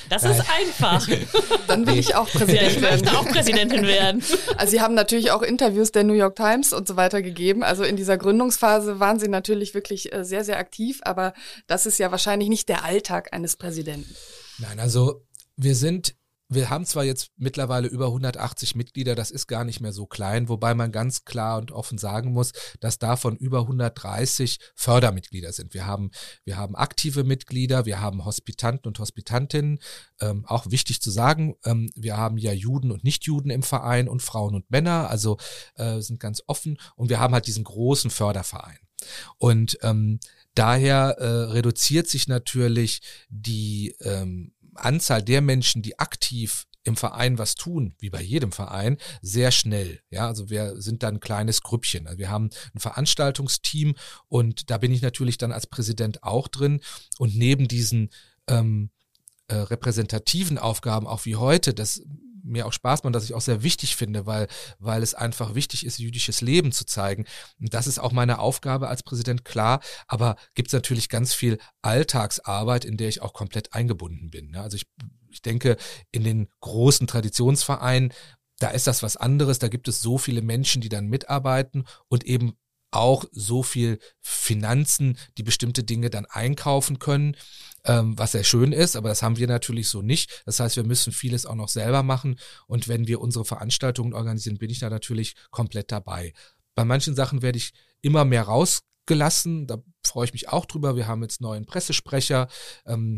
[0.09, 1.07] Das ist einfach.
[1.67, 3.01] Dann will ich auch Präsident Ich werden.
[3.01, 4.23] möchte auch Präsidentin werden.
[4.57, 7.63] Also Sie haben natürlich auch Interviews der New York Times und so weiter gegeben.
[7.63, 11.33] Also in dieser Gründungsphase waren Sie natürlich wirklich äh, sehr, sehr aktiv, aber
[11.65, 14.15] das ist ja wahrscheinlich nicht der Alltag eines Präsidenten.
[14.59, 15.25] Nein, also
[15.57, 16.15] wir sind
[16.55, 20.49] wir haben zwar jetzt mittlerweile über 180 Mitglieder, das ist gar nicht mehr so klein,
[20.49, 25.73] wobei man ganz klar und offen sagen muss, dass davon über 130 Fördermitglieder sind.
[25.73, 26.11] Wir haben,
[26.43, 29.79] wir haben aktive Mitglieder, wir haben Hospitanten und Hospitantinnen,
[30.21, 34.21] ähm, auch wichtig zu sagen, ähm, wir haben ja Juden und Nichtjuden im Verein und
[34.21, 35.37] Frauen und Männer, also
[35.75, 38.77] äh, sind ganz offen und wir haben halt diesen großen Förderverein.
[39.37, 40.19] Und ähm,
[40.55, 47.55] daher äh, reduziert sich natürlich die ähm, Anzahl der Menschen, die aktiv im Verein was
[47.55, 50.01] tun, wie bei jedem Verein, sehr schnell.
[50.09, 52.07] Ja, also wir sind dann ein kleines Grüppchen.
[52.07, 53.95] Also wir haben ein Veranstaltungsteam
[54.27, 56.81] und da bin ich natürlich dann als Präsident auch drin.
[57.17, 58.09] Und neben diesen
[58.47, 58.89] ähm,
[59.47, 62.01] äh, repräsentativen Aufgaben, auch wie heute, das
[62.43, 64.47] mir auch Spaß macht, dass ich auch sehr wichtig finde, weil,
[64.79, 67.25] weil es einfach wichtig ist, jüdisches Leben zu zeigen.
[67.59, 69.81] Und das ist auch meine Aufgabe als Präsident, klar.
[70.07, 74.51] Aber gibt es natürlich ganz viel Alltagsarbeit, in der ich auch komplett eingebunden bin.
[74.51, 74.61] Ne?
[74.61, 74.85] Also ich,
[75.29, 75.77] ich denke,
[76.11, 78.13] in den großen Traditionsvereinen,
[78.59, 79.59] da ist das was anderes.
[79.59, 82.53] Da gibt es so viele Menschen, die dann mitarbeiten und eben
[82.93, 87.35] auch so viel Finanzen, die bestimmte Dinge dann einkaufen können,
[87.85, 90.43] ähm, was sehr schön ist, aber das haben wir natürlich so nicht.
[90.45, 94.57] Das heißt, wir müssen vieles auch noch selber machen und wenn wir unsere Veranstaltungen organisieren,
[94.57, 96.33] bin ich da natürlich komplett dabei.
[96.75, 100.95] Bei manchen Sachen werde ich immer mehr rausgelassen, da freue ich mich auch drüber.
[100.95, 102.47] Wir haben jetzt neuen Pressesprecher.
[102.85, 103.17] Ähm,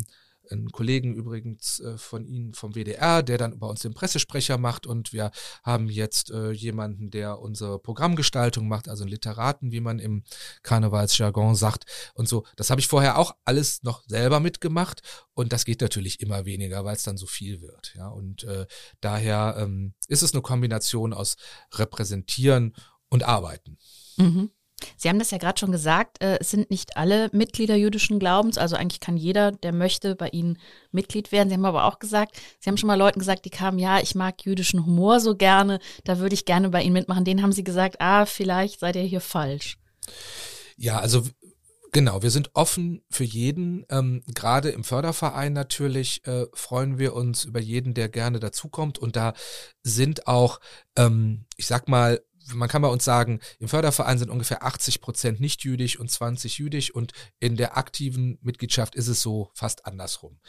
[0.51, 4.85] einen Kollegen übrigens äh, von Ihnen vom WDR, der dann bei uns den Pressesprecher macht
[4.87, 5.31] und wir
[5.63, 10.23] haben jetzt äh, jemanden, der unsere Programmgestaltung macht, also einen Literaten, wie man im
[10.63, 12.45] Karnevalsjargon sagt und so.
[12.55, 15.01] Das habe ich vorher auch alles noch selber mitgemacht
[15.33, 17.93] und das geht natürlich immer weniger, weil es dann so viel wird.
[17.95, 18.65] Ja, und äh,
[19.01, 21.35] daher ähm, ist es eine Kombination aus
[21.73, 22.73] repräsentieren
[23.09, 23.77] und arbeiten.
[24.17, 24.51] Mhm.
[24.97, 28.57] Sie haben das ja gerade schon gesagt, äh, es sind nicht alle Mitglieder jüdischen Glaubens,
[28.57, 30.57] also eigentlich kann jeder, der möchte, bei Ihnen
[30.91, 31.49] Mitglied werden.
[31.49, 34.15] Sie haben aber auch gesagt, Sie haben schon mal Leuten gesagt, die kamen, ja, ich
[34.15, 37.25] mag jüdischen Humor so gerne, da würde ich gerne bei Ihnen mitmachen.
[37.25, 39.77] Denen haben Sie gesagt, ah, vielleicht seid ihr hier falsch.
[40.77, 41.23] Ja, also
[41.95, 43.85] Genau, wir sind offen für jeden.
[43.89, 48.99] Ähm, Gerade im Förderverein natürlich äh, freuen wir uns über jeden, der gerne dazukommt.
[48.99, 49.33] Und da
[49.81, 50.59] sind auch,
[50.97, 52.19] ähm, ich sag mal,
[52.53, 56.57] man kann bei uns sagen, im Förderverein sind ungefähr 80 Prozent nicht jüdisch und 20
[56.57, 60.39] jüdisch und in der aktiven Mitgliedschaft ist es so fast andersrum.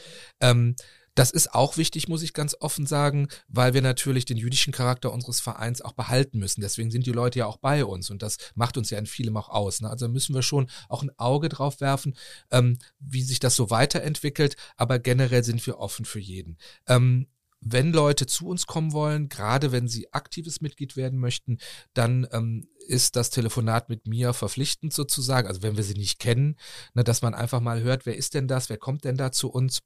[0.40, 0.76] Ähm,
[1.16, 5.12] das ist auch wichtig, muss ich ganz offen sagen, weil wir natürlich den jüdischen Charakter
[5.12, 6.60] unseres Vereins auch behalten müssen.
[6.60, 9.38] Deswegen sind die Leute ja auch bei uns und das macht uns ja in vielem
[9.38, 9.80] auch aus.
[9.80, 9.88] Ne?
[9.88, 12.14] Also müssen wir schon auch ein Auge drauf werfen,
[12.50, 14.56] ähm, wie sich das so weiterentwickelt.
[14.76, 16.58] Aber generell sind wir offen für jeden.
[16.86, 17.28] Ähm,
[17.60, 21.58] wenn Leute zu uns kommen wollen, gerade wenn sie aktives Mitglied werden möchten,
[21.94, 25.48] dann ähm, ist das Telefonat mit mir verpflichtend sozusagen.
[25.48, 26.56] Also wenn wir sie nicht kennen,
[26.94, 29.50] ne, dass man einfach mal hört, wer ist denn das, wer kommt denn da zu
[29.50, 29.80] uns?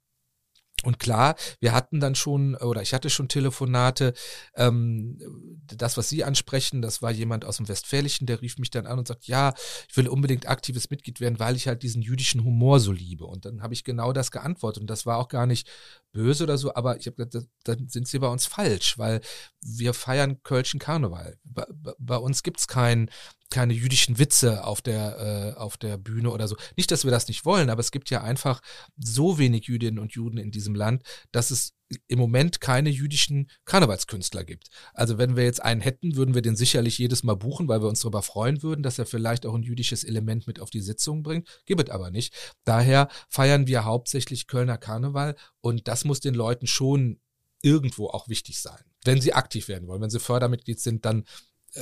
[0.83, 4.14] Und klar, wir hatten dann schon, oder ich hatte schon Telefonate,
[4.54, 5.18] ähm,
[5.66, 8.98] das, was Sie ansprechen, das war jemand aus dem Westfälischen, der rief mich dann an
[8.98, 9.52] und sagt, ja,
[9.88, 13.26] ich will unbedingt aktives Mitglied werden, weil ich halt diesen jüdischen Humor so liebe.
[13.26, 14.80] Und dann habe ich genau das geantwortet.
[14.80, 15.68] Und das war auch gar nicht
[16.12, 19.20] böse oder so, aber ich habe gesagt, dann sind Sie bei uns falsch, weil
[19.62, 21.37] wir feiern Kölschen Karneval.
[21.44, 21.66] Bei,
[21.99, 23.11] bei uns gibt's kein
[23.51, 26.57] keine jüdischen Witze auf der, äh, auf der Bühne oder so.
[26.77, 28.61] Nicht, dass wir das nicht wollen, aber es gibt ja einfach
[28.96, 31.73] so wenig Jüdinnen und Juden in diesem Land, dass es
[32.07, 34.68] im Moment keine jüdischen Karnevalskünstler gibt.
[34.94, 37.88] Also wenn wir jetzt einen hätten, würden wir den sicherlich jedes Mal buchen, weil wir
[37.88, 41.22] uns darüber freuen würden, dass er vielleicht auch ein jüdisches Element mit auf die Sitzung
[41.22, 41.48] bringt.
[41.66, 42.35] Gibt es aber nicht.
[42.64, 47.20] Daher feiern wir hauptsächlich Kölner Karneval und das muss den Leuten schon
[47.62, 50.00] irgendwo auch wichtig sein, wenn sie aktiv werden wollen.
[50.00, 51.24] Wenn sie Fördermitglied sind, dann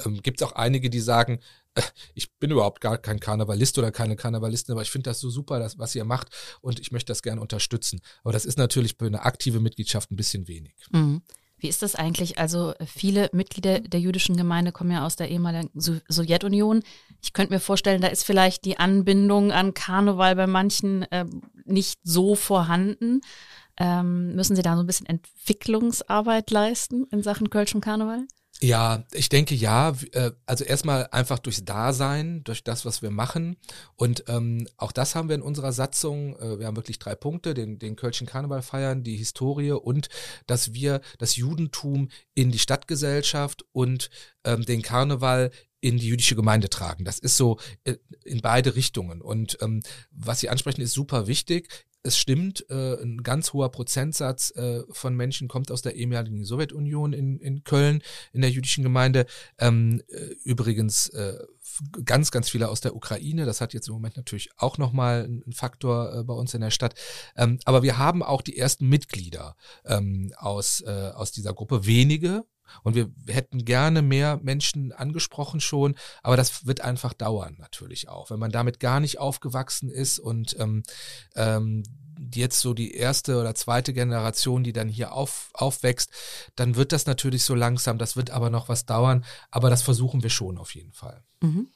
[0.05, 1.41] ähm, gibt es auch einige, die sagen,
[1.75, 1.83] äh,
[2.15, 5.59] ich bin überhaupt gar kein Karnevalist oder keine Karnevalistin, aber ich finde das so super,
[5.59, 6.29] das, was ihr macht
[6.61, 8.01] und ich möchte das gerne unterstützen.
[8.23, 10.75] Aber das ist natürlich für eine aktive Mitgliedschaft ein bisschen wenig.
[10.91, 11.23] Mhm.
[11.61, 12.39] Wie ist das eigentlich?
[12.39, 16.85] Also viele Mitglieder der jüdischen Gemeinde kommen ja aus der ehemaligen Sowjetunion.
[17.21, 21.27] Ich könnte mir vorstellen, da ist vielleicht die Anbindung an Karneval bei manchen äh,
[21.65, 23.23] nicht so vorhanden.
[23.77, 28.27] Ähm, müssen Sie da so ein bisschen Entwicklungsarbeit leisten in Sachen Kölschem Karneval?
[28.61, 29.95] Ja, ich denke ja.
[30.13, 33.57] Äh, also erstmal einfach durchs Dasein, durch das, was wir machen.
[33.95, 36.37] Und ähm, auch das haben wir in unserer Satzung.
[36.41, 40.09] Äh, wir haben wirklich drei Punkte, den, den Kölschen Karneval feiern, die Historie und
[40.49, 44.11] dass wir das Judentum in die Stadtgesellschaft und
[44.43, 47.05] ähm, den Karneval in die jüdische Gemeinde tragen.
[47.05, 49.21] Das ist so äh, in beide Richtungen.
[49.21, 51.69] Und ähm, was Sie ansprechen, ist super wichtig
[52.03, 57.13] es stimmt, äh, ein ganz hoher Prozentsatz äh, von Menschen kommt aus der ehemaligen Sowjetunion
[57.13, 59.27] in, in Köln, in der jüdischen Gemeinde.
[59.59, 61.39] Ähm, äh, übrigens äh,
[62.05, 63.47] ganz, ganz viele aus der Ukraine.
[63.47, 66.71] Das hat jetzt im Moment natürlich auch nochmal einen Faktor äh, bei uns in der
[66.71, 66.95] Stadt.
[67.37, 71.87] Ähm, aber wir haben auch die ersten Mitglieder ähm, aus, äh, aus dieser Gruppe.
[71.87, 72.45] Wenige,
[72.83, 78.31] und wir hätten gerne mehr Menschen angesprochen schon, aber das wird einfach dauern natürlich auch.
[78.31, 80.83] Wenn man damit gar nicht aufgewachsen ist und ähm,
[81.35, 81.83] ähm,
[82.35, 86.11] jetzt so die erste oder zweite Generation, die dann hier auf, aufwächst,
[86.57, 87.99] dann wird das natürlich so langsam.
[87.99, 91.23] Das wird aber noch was dauern, aber das versuchen wir schon auf jeden Fall.
[91.41, 91.69] Mhm.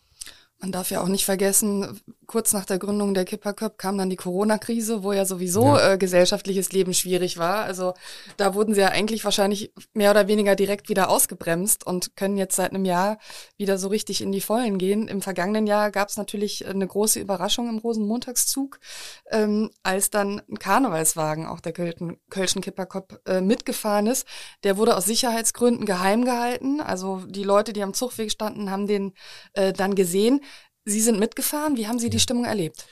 [0.63, 4.11] Man darf ja auch nicht vergessen, kurz nach der Gründung der Kipper Cup kam dann
[4.11, 5.95] die Corona-Krise, wo ja sowieso ja.
[5.95, 7.65] Äh, gesellschaftliches Leben schwierig war.
[7.65, 7.95] Also
[8.37, 12.55] da wurden sie ja eigentlich wahrscheinlich mehr oder weniger direkt wieder ausgebremst und können jetzt
[12.55, 13.19] seit einem Jahr
[13.57, 15.09] wieder so richtig in die Vollen gehen.
[15.09, 18.79] Im vergangenen Jahr gab es natürlich eine große Überraschung im Rosenmontagszug,
[19.33, 24.29] ähm, als dann ein Karnevalswagen, auch der Köln, Kölschen Kipper Cup, äh, mitgefahren ist.
[24.63, 26.81] Der wurde aus Sicherheitsgründen geheim gehalten.
[26.81, 29.13] Also die Leute, die am Zugweg standen, haben den
[29.55, 30.41] äh, dann gesehen.
[30.85, 31.77] Sie sind mitgefahren.
[31.77, 32.87] Wie haben Sie die Stimmung erlebt?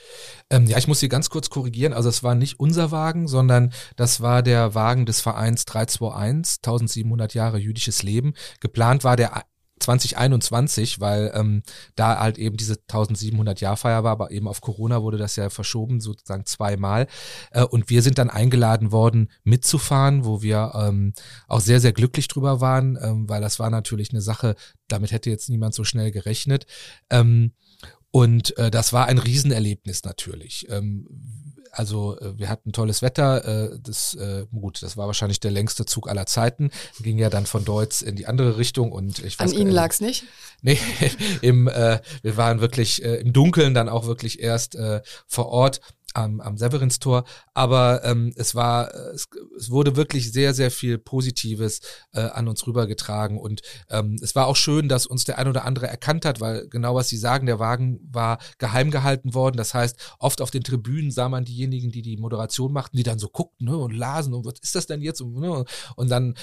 [0.48, 1.92] Ähm, ja, ich muss Sie ganz kurz korrigieren.
[1.92, 7.34] Also es war nicht unser Wagen, sondern das war der Wagen des Vereins 321, 1700
[7.34, 8.34] Jahre jüdisches Leben.
[8.60, 9.44] Geplant war der
[9.80, 11.62] 2021, weil ähm,
[11.96, 16.00] da halt eben diese 1700 Jahrfeier war, aber eben auf Corona wurde das ja verschoben,
[16.00, 17.06] sozusagen zweimal.
[17.50, 21.14] Äh, und wir sind dann eingeladen worden, mitzufahren, wo wir ähm,
[21.48, 24.54] auch sehr, sehr glücklich drüber waren, ähm, weil das war natürlich eine Sache,
[24.86, 26.66] damit hätte jetzt niemand so schnell gerechnet.
[27.08, 27.52] Ähm,
[28.10, 30.66] und äh, das war ein Riesenerlebnis natürlich.
[30.68, 31.06] Ähm,
[31.72, 33.72] also äh, wir hatten tolles Wetter.
[33.72, 36.70] Äh, das äh, gut, das war wahrscheinlich der längste Zug aller Zeiten.
[37.00, 40.00] Ging ja dann von Deutz in die andere Richtung und ich weiß, An Ihnen lag's
[40.00, 40.24] nicht?
[40.62, 40.78] Nee,
[41.42, 45.80] im, äh, wir waren wirklich äh, im Dunkeln dann auch wirklich erst äh, vor Ort
[46.14, 51.80] am, am Severinstor, aber ähm, es war, es, es wurde wirklich sehr, sehr viel Positives
[52.12, 53.38] äh, an uns rübergetragen.
[53.38, 56.68] Und ähm, es war auch schön, dass uns der ein oder andere erkannt hat, weil
[56.68, 59.56] genau was Sie sagen, der Wagen war geheim gehalten worden.
[59.56, 63.18] Das heißt, oft auf den Tribünen sah man diejenigen, die die Moderation machten, die dann
[63.18, 65.20] so guckten ne, und lasen und was ist das denn jetzt?
[65.20, 65.64] Und, ne,
[65.96, 66.34] und dann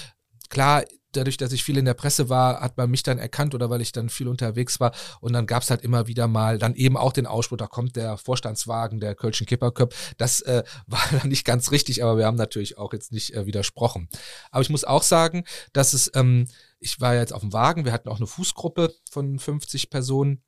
[0.48, 0.84] klar,
[1.18, 3.80] dadurch, dass ich viel in der Presse war, hat man mich dann erkannt oder weil
[3.80, 4.92] ich dann viel unterwegs war.
[5.20, 8.16] Und dann gab's halt immer wieder mal dann eben auch den Ausspruch, da kommt der
[8.16, 9.94] Vorstandswagen der Kölschen Kipperköp.
[10.16, 13.46] Das äh, war dann nicht ganz richtig, aber wir haben natürlich auch jetzt nicht äh,
[13.46, 14.08] widersprochen.
[14.50, 16.48] Aber ich muss auch sagen, dass es, ähm,
[16.80, 20.42] ich war jetzt auf dem Wagen, wir hatten auch eine Fußgruppe von 50 Personen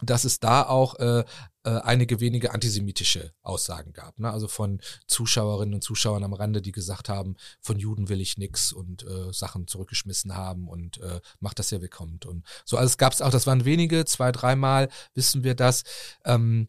[0.00, 1.24] dass es da auch äh,
[1.64, 4.18] äh, einige wenige antisemitische Aussagen gab.
[4.18, 4.30] Ne?
[4.30, 8.72] Also von Zuschauerinnen und Zuschauern am Rande, die gesagt haben, von Juden will ich nix
[8.72, 12.18] und äh, Sachen zurückgeschmissen haben und äh, macht das ja willkommen.
[12.26, 15.84] Und so, also es gab es auch, das waren wenige, zwei, dreimal wissen wir das.
[16.24, 16.68] Ähm,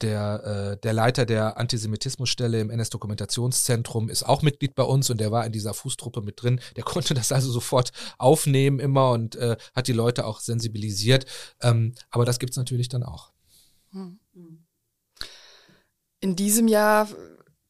[0.00, 5.30] der, äh, der Leiter der Antisemitismusstelle im NS-Dokumentationszentrum ist auch Mitglied bei uns und der
[5.30, 6.60] war in dieser Fußtruppe mit drin.
[6.76, 11.26] Der konnte das also sofort aufnehmen immer und äh, hat die Leute auch sensibilisiert.
[11.60, 13.32] Ähm, aber das gibt's natürlich dann auch.
[16.20, 17.08] In diesem Jahr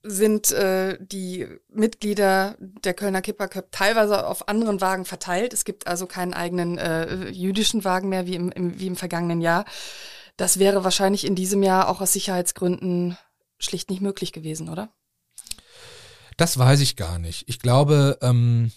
[0.05, 5.53] sind äh, die Mitglieder der Kölner Kipper Cup teilweise auf anderen Wagen verteilt.
[5.53, 9.41] Es gibt also keinen eigenen äh, jüdischen Wagen mehr wie im, im, wie im vergangenen
[9.41, 9.65] Jahr.
[10.43, 13.17] Das wäre wahrscheinlich in diesem Jahr auch aus Sicherheitsgründen
[13.61, 14.93] schlicht nicht möglich gewesen, oder?
[16.37, 17.45] Das weiß ich gar nicht.
[17.49, 18.73] Ich glaube, ähm,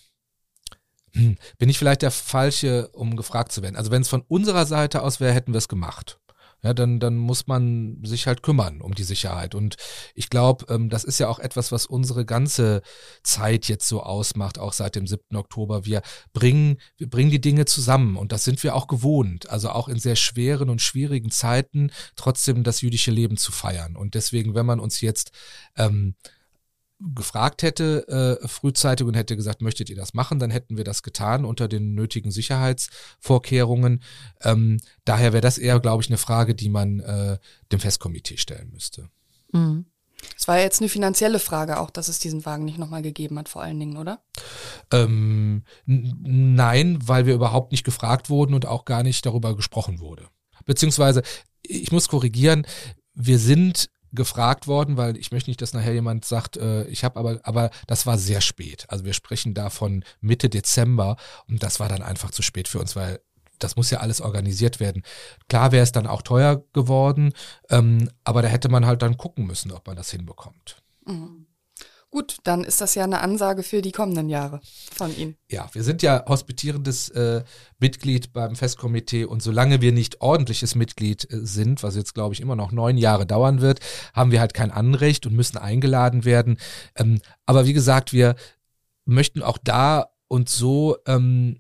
[1.14, 3.78] hm, bin ich vielleicht der Falsche, um gefragt zu werden.
[3.78, 6.20] Also wenn es von unserer Seite aus wäre, hätten wir es gemacht
[6.66, 9.54] ja, dann, dann muss man sich halt kümmern um die Sicherheit.
[9.54, 9.76] Und
[10.16, 12.82] ich glaube, ähm, das ist ja auch etwas, was unsere ganze
[13.22, 15.36] Zeit jetzt so ausmacht, auch seit dem 7.
[15.36, 15.86] Oktober.
[15.86, 16.02] Wir
[16.34, 19.48] bringen, wir bringen die Dinge zusammen und das sind wir auch gewohnt.
[19.52, 23.96] Also auch in sehr schweren und schwierigen Zeiten trotzdem das jüdische Leben zu feiern.
[23.96, 25.30] Und deswegen, wenn man uns jetzt
[25.78, 26.16] ähm,
[27.00, 31.04] gefragt hätte äh, frühzeitig und hätte gesagt, möchtet ihr das machen, dann hätten wir das
[31.04, 34.02] getan unter den nötigen Sicherheitsvorkehrungen.
[34.42, 37.38] Ähm, daher wäre das eher, glaube ich, eine Frage, die man äh,
[37.72, 39.10] dem Festkomitee stellen müsste.
[39.52, 39.86] Mhm.
[40.38, 43.38] Es war ja jetzt eine finanzielle Frage auch, dass es diesen Wagen nicht nochmal gegeben
[43.38, 44.24] hat, vor allen Dingen, oder?
[44.92, 50.28] Ähm, nein, weil wir überhaupt nicht gefragt wurden und auch gar nicht darüber gesprochen wurde.
[50.66, 51.22] Beziehungsweise,
[51.62, 52.66] ich muss korrigieren,
[53.14, 57.20] wir sind gefragt worden, weil ich möchte nicht, dass nachher jemand sagt, äh, ich habe
[57.20, 58.86] aber, aber das war sehr spät.
[58.90, 62.80] Also wir sprechen da von Mitte Dezember und das war dann einfach zu spät für
[62.80, 63.20] uns, weil
[63.60, 65.04] das muss ja alles organisiert werden.
[65.48, 67.34] Klar wäre es dann auch teuer geworden,
[67.70, 70.82] ähm, aber da hätte man halt dann gucken müssen, ob man das hinbekommt.
[71.06, 71.48] Mhm.
[72.16, 74.62] Gut, dann ist das ja eine Ansage für die kommenden Jahre
[74.94, 75.36] von Ihnen.
[75.52, 77.44] Ja, wir sind ja hospitierendes äh,
[77.78, 82.40] Mitglied beim Festkomitee und solange wir nicht ordentliches Mitglied äh, sind, was jetzt glaube ich
[82.40, 83.82] immer noch neun Jahre dauern wird,
[84.14, 86.58] haben wir halt kein Anrecht und müssen eingeladen werden.
[86.96, 88.36] Ähm, aber wie gesagt, wir
[89.04, 91.60] möchten auch da und so ähm,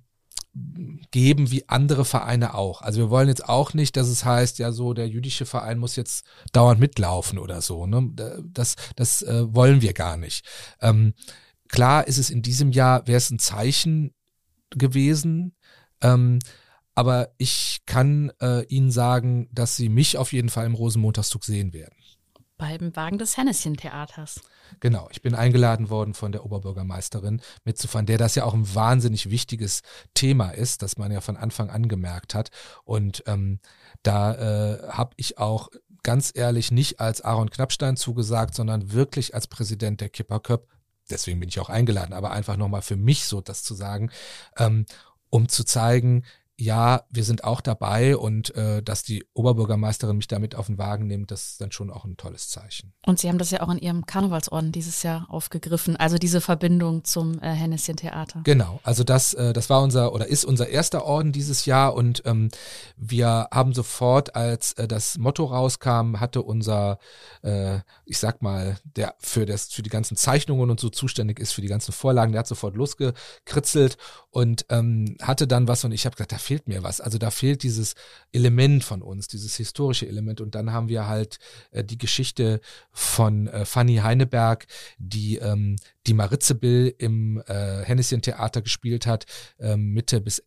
[1.11, 2.81] geben wie andere Vereine auch.
[2.81, 5.97] Also wir wollen jetzt auch nicht, dass es heißt, ja so, der jüdische Verein muss
[5.97, 7.85] jetzt dauernd mitlaufen oder so.
[7.85, 8.11] Ne?
[8.43, 10.45] Das, das äh, wollen wir gar nicht.
[10.81, 11.13] Ähm,
[11.67, 14.13] klar ist es in diesem Jahr, wäre es ein Zeichen
[14.69, 15.55] gewesen,
[16.01, 16.39] ähm,
[16.95, 21.73] aber ich kann äh, Ihnen sagen, dass Sie mich auf jeden Fall im Rosenmontagszug sehen
[21.73, 21.95] werden.
[22.57, 24.39] Beim Wagen des Henneschen-Theaters.
[24.79, 29.29] Genau, ich bin eingeladen worden von der Oberbürgermeisterin mitzufahren, der das ja auch ein wahnsinnig
[29.29, 29.81] wichtiges
[30.13, 32.49] Thema ist, das man ja von Anfang an gemerkt hat.
[32.83, 33.59] Und ähm,
[34.03, 35.69] da äh, habe ich auch
[36.03, 40.67] ganz ehrlich nicht als Aaron Knappstein zugesagt, sondern wirklich als Präsident der Kipperköp.
[41.09, 44.11] Deswegen bin ich auch eingeladen, aber einfach nochmal für mich so das zu sagen,
[44.57, 44.85] ähm,
[45.29, 46.23] um zu zeigen,
[46.57, 51.05] ja, wir sind auch dabei und äh, dass die Oberbürgermeisterin mich damit auf den Wagen
[51.05, 52.93] nimmt, das ist dann schon auch ein tolles Zeichen.
[53.05, 57.03] Und Sie haben das ja auch in Ihrem Karnevalsorden dieses Jahr aufgegriffen, also diese Verbindung
[57.03, 58.41] zum äh, Henneschen Theater.
[58.45, 62.23] Genau, also das, äh, das war unser oder ist unser erster Orden dieses Jahr und
[62.25, 62.49] ähm,
[62.95, 66.99] wir haben sofort, als äh, das Motto rauskam, hatte unser,
[67.41, 71.51] äh, ich sag mal, der für das für die ganzen Zeichnungen und so zuständig ist
[71.51, 73.97] für die ganzen Vorlagen, der hat sofort losgekritzelt
[74.29, 77.01] und ähm, hatte dann was und ich habe gesagt, fehlt mir was.
[77.01, 77.95] Also da fehlt dieses
[78.31, 80.41] Element von uns, dieses historische Element.
[80.41, 81.39] Und dann haben wir halt
[81.71, 85.75] äh, die Geschichte von äh, Fanny Heineberg, die ähm,
[86.07, 89.25] die Maritze Bill im äh, Henneschen Theater gespielt hat,
[89.59, 90.43] ähm, Mitte bis äh,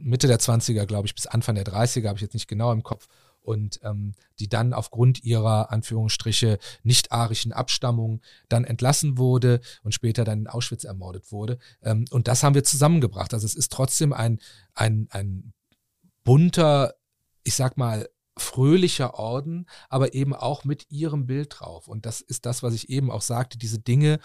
[0.00, 2.82] Mitte der 20er, glaube ich, bis Anfang der 30er, habe ich jetzt nicht genau im
[2.82, 3.06] Kopf
[3.42, 10.40] und ähm, die dann aufgrund ihrer Anführungsstriche nicht-arischen Abstammung dann entlassen wurde und später dann
[10.40, 11.58] in Auschwitz ermordet wurde.
[11.82, 13.32] Ähm, und das haben wir zusammengebracht.
[13.34, 14.40] Also es ist trotzdem ein,
[14.74, 15.52] ein, ein
[16.24, 16.94] bunter,
[17.42, 21.88] ich sag mal, fröhlicher Orden, aber eben auch mit ihrem Bild drauf.
[21.88, 23.58] Und das ist das, was ich eben auch sagte.
[23.58, 24.20] Diese Dinge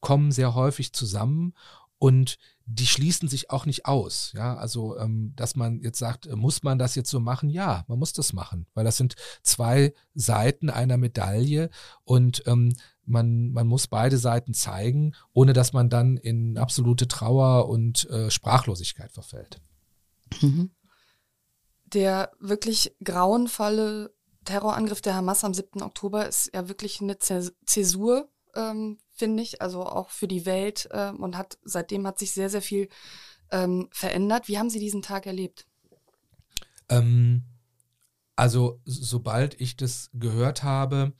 [0.00, 1.54] kommen sehr häufig zusammen
[1.98, 2.38] und
[2.70, 4.32] die schließen sich auch nicht aus.
[4.34, 7.48] Ja, also ähm, dass man jetzt sagt, äh, muss man das jetzt so machen?
[7.48, 11.70] Ja, man muss das machen, weil das sind zwei Seiten einer Medaille
[12.04, 12.76] und ähm,
[13.06, 18.30] man, man muss beide Seiten zeigen, ohne dass man dann in absolute Trauer und äh,
[18.30, 19.62] Sprachlosigkeit verfällt.
[20.42, 20.70] Mhm.
[21.86, 24.12] Der wirklich grauenvolle
[24.44, 25.82] Terrorangriff der Hamas am 7.
[25.82, 31.10] Oktober ist ja wirklich eine Zäsur ähm, finde ich, also auch für die Welt äh,
[31.10, 32.88] und hat seitdem hat sich sehr, sehr viel
[33.50, 34.48] ähm, verändert.
[34.48, 35.66] Wie haben Sie diesen Tag erlebt?
[36.88, 37.44] Ähm,
[38.36, 41.12] also sobald ich das gehört habe,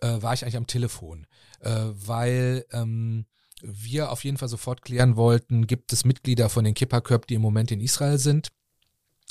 [0.00, 1.26] äh, war ich eigentlich am Telefon,
[1.60, 3.26] äh, weil ähm,
[3.62, 7.42] wir auf jeden Fall sofort klären wollten, gibt es Mitglieder von den Kipperköp, die im
[7.42, 8.50] Moment in Israel sind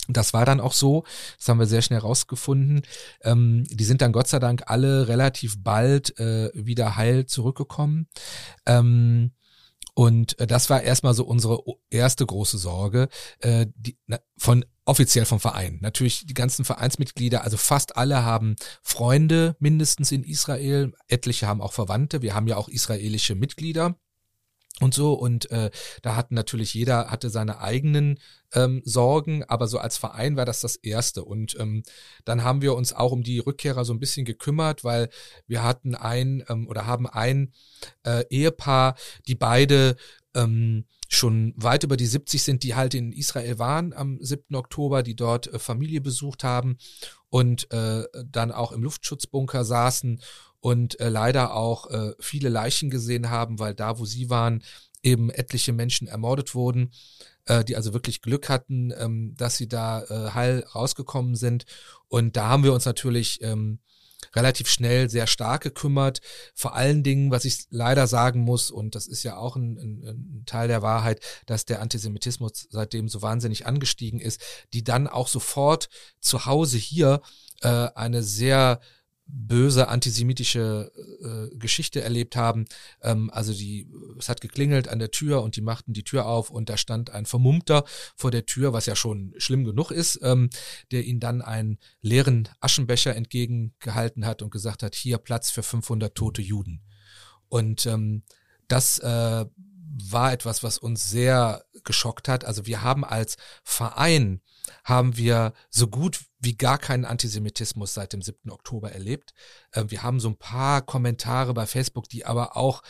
[0.07, 1.03] das war dann auch so,
[1.37, 2.81] das haben wir sehr schnell rausgefunden.
[3.21, 8.07] Ähm, die sind dann Gott sei Dank alle relativ bald äh, wieder heil zurückgekommen.
[8.65, 9.31] Ähm,
[9.95, 15.25] und äh, das war erstmal so unsere erste große Sorge, äh, die, na, von offiziell
[15.25, 15.77] vom Verein.
[15.81, 21.73] Natürlich die ganzen Vereinsmitglieder, also fast alle haben Freunde mindestens in Israel, etliche haben auch
[21.73, 22.21] Verwandte.
[22.21, 23.95] Wir haben ja auch israelische Mitglieder
[24.79, 25.13] und so.
[25.13, 25.69] Und äh,
[26.01, 28.19] da hatten natürlich jeder hatte seine eigenen
[28.53, 31.23] ähm, Sorgen, aber so als Verein war das das erste.
[31.23, 31.83] Und ähm,
[32.25, 35.09] dann haben wir uns auch um die Rückkehrer so ein bisschen gekümmert, weil
[35.47, 37.53] wir hatten ein ähm, oder haben ein
[38.03, 38.95] äh, Ehepaar,
[39.27, 39.95] die beide
[40.35, 44.55] ähm, schon weit über die 70 sind, die halt in Israel waren am 7.
[44.55, 46.77] Oktober, die dort äh, Familie besucht haben
[47.29, 50.21] und äh, dann auch im Luftschutzbunker saßen
[50.63, 54.63] und äh, leider auch äh, viele Leichen gesehen haben, weil da, wo sie waren,
[55.03, 56.93] eben etliche Menschen ermordet wurden,
[57.47, 61.65] äh, die also wirklich Glück hatten, ähm, dass sie da äh, heil rausgekommen sind.
[62.07, 63.79] Und da haben wir uns natürlich ähm,
[64.33, 66.21] relativ schnell sehr stark gekümmert.
[66.55, 70.03] Vor allen Dingen, was ich leider sagen muss, und das ist ja auch ein, ein,
[70.05, 74.39] ein Teil der Wahrheit, dass der Antisemitismus seitdem so wahnsinnig angestiegen ist,
[74.71, 75.89] die dann auch sofort
[76.21, 77.19] zu Hause hier
[77.63, 78.79] äh, eine sehr
[79.25, 82.65] böse antisemitische äh, Geschichte erlebt haben.
[83.01, 83.87] Ähm, also die,
[84.19, 87.09] es hat geklingelt an der Tür und die machten die Tür auf und da stand
[87.09, 87.83] ein Vermummter
[88.15, 90.49] vor der Tür, was ja schon schlimm genug ist, ähm,
[90.91, 96.13] der ihnen dann einen leeren Aschenbecher entgegengehalten hat und gesagt hat, hier Platz für 500
[96.13, 96.81] tote Juden.
[97.49, 98.23] Und ähm,
[98.67, 99.45] das äh,
[100.09, 102.45] war etwas, was uns sehr geschockt hat.
[102.45, 104.41] Also wir haben als Verein
[104.83, 108.51] haben wir so gut wie gar keinen Antisemitismus seit dem 7.
[108.51, 109.33] Oktober erlebt.
[109.71, 112.81] Äh, wir haben so ein paar Kommentare bei Facebook, die aber auch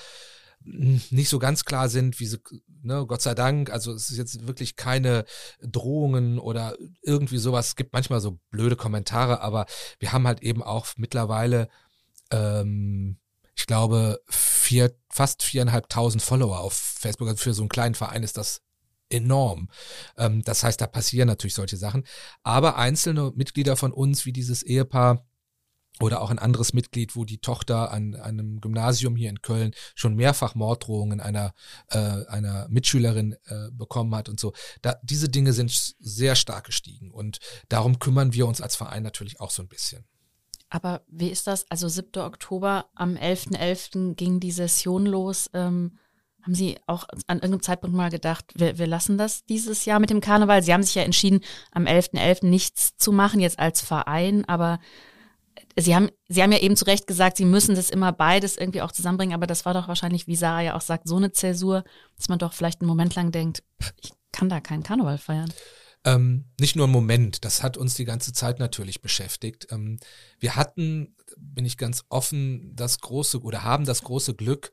[0.63, 2.39] hm, nicht so ganz klar sind, wie sie,
[2.81, 5.25] ne, Gott sei Dank, also es ist jetzt wirklich keine
[5.61, 7.69] Drohungen oder irgendwie sowas.
[7.69, 9.65] Es gibt manchmal so blöde Kommentare, aber
[9.99, 11.69] wir haben halt eben auch mittlerweile,
[12.31, 13.19] ähm,
[13.55, 17.27] ich glaube, vier, fast viereinhalbtausend Follower auf Facebook.
[17.27, 18.61] Also für so einen kleinen Verein ist das
[19.13, 19.69] enorm.
[20.17, 22.03] Ähm, das heißt, da passieren natürlich solche Sachen.
[22.43, 25.25] Aber einzelne Mitglieder von uns, wie dieses Ehepaar,
[25.99, 30.15] oder auch ein anderes Mitglied, wo die Tochter an, einem Gymnasium hier in Köln schon
[30.15, 31.53] mehrfach Morddrohungen einer,
[31.89, 34.53] äh, einer Mitschülerin äh, bekommen hat und so.
[34.81, 37.39] Da, diese Dinge sind sehr stark gestiegen und
[37.69, 40.03] darum kümmern wir uns als Verein natürlich auch so ein bisschen.
[40.69, 41.69] Aber wie ist das?
[41.69, 42.23] Also 7.
[42.23, 43.57] Oktober, am 11.11.
[43.57, 44.15] .11.
[44.15, 45.47] ging die Session los.
[45.53, 45.99] Ähm,
[46.43, 50.09] haben Sie auch an irgendeinem Zeitpunkt mal gedacht, wir, wir lassen das dieses Jahr mit
[50.09, 50.61] dem Karneval?
[50.61, 51.39] Sie haben sich ja entschieden,
[51.71, 52.19] am 11.11.
[52.19, 52.45] .11.
[52.47, 54.79] nichts zu machen, jetzt als Verein, aber
[55.77, 58.81] Sie haben, Sie haben ja eben zu Recht gesagt, Sie müssen das immer beides irgendwie
[58.81, 61.83] auch zusammenbringen, aber das war doch wahrscheinlich, wie Sarah ja auch sagt, so eine Zäsur,
[62.17, 63.63] dass man doch vielleicht einen Moment lang denkt,
[64.01, 65.51] ich kann da keinen Karneval feiern.
[66.05, 69.67] Ähm, nicht nur einen Moment, das hat uns die ganze Zeit natürlich beschäftigt.
[69.71, 69.99] Ähm,
[70.39, 74.71] wir hatten, bin ich ganz offen, das große oder haben das große Glück,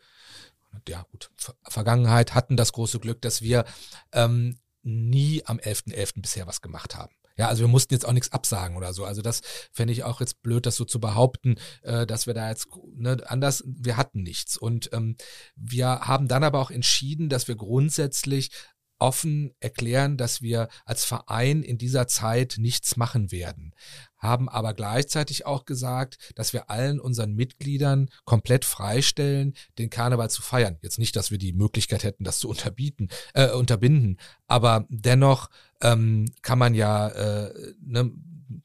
[0.88, 1.30] ja gut,
[1.68, 3.64] Vergangenheit hatten das große Glück, dass wir
[4.12, 5.94] ähm, nie am 11.11.
[5.94, 6.22] .11.
[6.22, 7.12] bisher was gemacht haben.
[7.36, 9.04] Ja, also wir mussten jetzt auch nichts absagen oder so.
[9.06, 9.40] Also das
[9.72, 13.16] fände ich auch jetzt blöd, das so zu behaupten, äh, dass wir da jetzt ne,
[13.26, 14.58] anders, wir hatten nichts.
[14.58, 15.16] Und ähm,
[15.56, 18.50] wir haben dann aber auch entschieden, dass wir grundsätzlich
[19.00, 23.74] offen erklären, dass wir als Verein in dieser Zeit nichts machen werden,
[24.18, 30.42] haben aber gleichzeitig auch gesagt, dass wir allen unseren Mitgliedern komplett freistellen, den Karneval zu
[30.42, 30.78] feiern.
[30.82, 35.48] Jetzt nicht, dass wir die Möglichkeit hätten, das zu unterbieten, äh, unterbinden, aber dennoch
[35.80, 38.12] ähm, kann man ja äh, ne,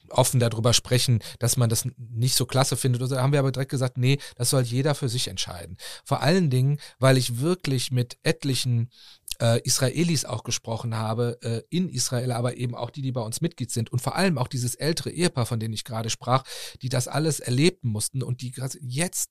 [0.09, 3.09] offen darüber sprechen, dass man das nicht so klasse findet.
[3.11, 5.77] Da haben wir aber direkt gesagt, nee, das soll jeder für sich entscheiden.
[6.03, 8.89] Vor allen Dingen, weil ich wirklich mit etlichen
[9.41, 13.41] äh, Israelis auch gesprochen habe, äh, in Israel, aber eben auch die, die bei uns
[13.41, 16.43] Mitglied sind und vor allem auch dieses ältere Ehepaar, von denen ich gerade sprach,
[16.81, 19.29] die das alles erleben mussten und die jetzt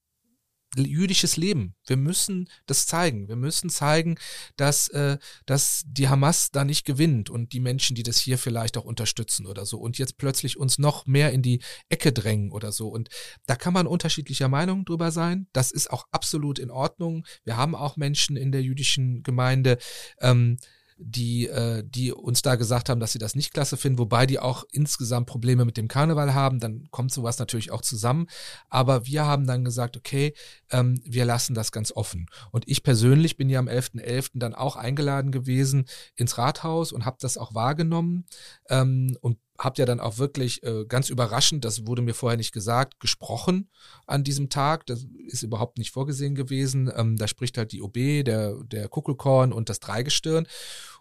[0.76, 1.74] jüdisches Leben.
[1.86, 3.28] Wir müssen das zeigen.
[3.28, 4.16] Wir müssen zeigen,
[4.56, 8.76] dass, äh, dass die Hamas da nicht gewinnt und die Menschen, die das hier vielleicht
[8.76, 12.72] auch unterstützen oder so und jetzt plötzlich uns noch mehr in die Ecke drängen oder
[12.72, 12.88] so.
[12.88, 13.08] Und
[13.46, 15.46] da kann man unterschiedlicher Meinung drüber sein.
[15.52, 17.26] Das ist auch absolut in Ordnung.
[17.44, 19.78] Wir haben auch Menschen in der jüdischen Gemeinde,
[20.20, 20.56] ähm,
[20.96, 24.38] die, äh, die uns da gesagt haben, dass sie das nicht klasse finden, wobei die
[24.38, 28.26] auch insgesamt Probleme mit dem Karneval haben, dann kommt sowas natürlich auch zusammen.
[28.68, 30.34] Aber wir haben dann gesagt, okay,
[30.70, 32.26] ähm, wir lassen das ganz offen.
[32.52, 34.04] Und ich persönlich bin ja am 11.11.
[34.04, 34.30] .11.
[34.34, 35.86] dann auch eingeladen gewesen
[36.16, 38.26] ins Rathaus und habe das auch wahrgenommen
[38.68, 42.52] ähm, und habt ja dann auch wirklich äh, ganz überraschend, das wurde mir vorher nicht
[42.52, 43.70] gesagt, gesprochen
[44.06, 44.86] an diesem Tag.
[44.86, 46.92] Das ist überhaupt nicht vorgesehen gewesen.
[46.94, 50.46] Ähm, da spricht halt die OB, der, der Kuckelkorn und das Dreigestirn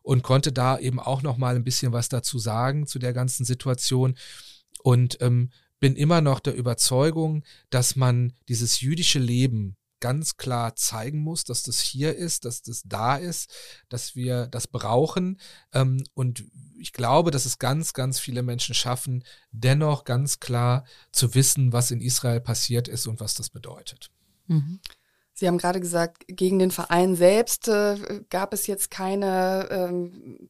[0.01, 3.45] und konnte da eben auch noch mal ein bisschen was dazu sagen zu der ganzen
[3.45, 4.15] Situation.
[4.81, 5.49] Und ähm,
[5.79, 11.63] bin immer noch der Überzeugung, dass man dieses jüdische Leben ganz klar zeigen muss, dass
[11.63, 13.49] das hier ist, dass das da ist,
[13.87, 15.39] dass wir das brauchen.
[15.71, 16.43] Ähm, und
[16.77, 19.23] ich glaube, dass es ganz, ganz viele Menschen schaffen,
[19.53, 20.83] dennoch ganz klar
[21.13, 24.11] zu wissen, was in Israel passiert ist und was das bedeutet.
[24.47, 24.81] Mhm.
[25.33, 30.49] Sie haben gerade gesagt, gegen den Verein selbst äh, gab es jetzt keine ähm,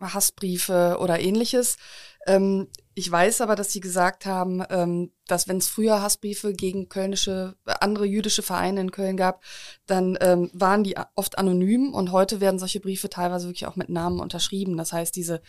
[0.00, 1.78] Hassbriefe oder ähnliches.
[2.26, 6.88] Ähm, ich weiß aber, dass Sie gesagt haben, ähm, dass wenn es früher Hassbriefe gegen
[6.88, 9.42] kölnische, andere jüdische Vereine in Köln gab,
[9.86, 13.88] dann ähm, waren die oft anonym und heute werden solche Briefe teilweise wirklich auch mit
[13.88, 14.76] Namen unterschrieben.
[14.76, 15.40] Das heißt, diese,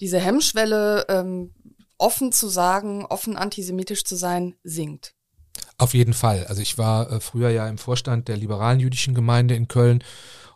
[0.00, 1.54] diese Hemmschwelle, ähm,
[1.96, 5.14] offen zu sagen, offen antisemitisch zu sein, sinkt.
[5.78, 6.46] Auf jeden Fall.
[6.46, 10.04] Also ich war äh, früher ja im Vorstand der liberalen jüdischen Gemeinde in Köln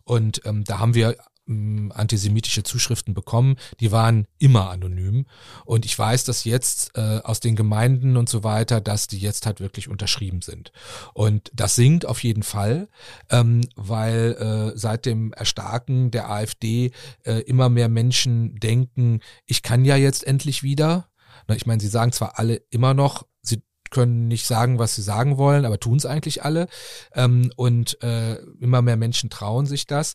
[0.05, 1.17] und ähm, da haben wir
[1.47, 5.27] antisemitische Zuschriften bekommen, die waren immer anonym.
[5.65, 9.45] Und ich weiß, dass jetzt äh, aus den Gemeinden und so weiter, dass die jetzt
[9.47, 10.73] halt wirklich unterschrieben sind.
[11.13, 12.89] Und das sinkt auf jeden Fall,
[13.31, 16.93] ähm, weil äh, seit dem Erstarken der AfD
[17.25, 21.09] äh, immer mehr Menschen denken, ich kann ja jetzt endlich wieder.
[21.47, 25.03] Na, ich meine, sie sagen zwar alle immer noch, sie können nicht sagen, was sie
[25.03, 26.69] sagen wollen, aber tun es eigentlich alle.
[27.15, 30.15] Ähm, und äh, immer mehr Menschen trauen sich das.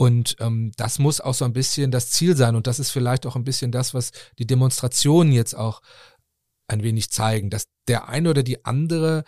[0.00, 2.54] Und ähm, das muss auch so ein bisschen das Ziel sein.
[2.54, 5.82] Und das ist vielleicht auch ein bisschen das, was die Demonstrationen jetzt auch
[6.68, 9.24] ein wenig zeigen, dass der eine oder die andere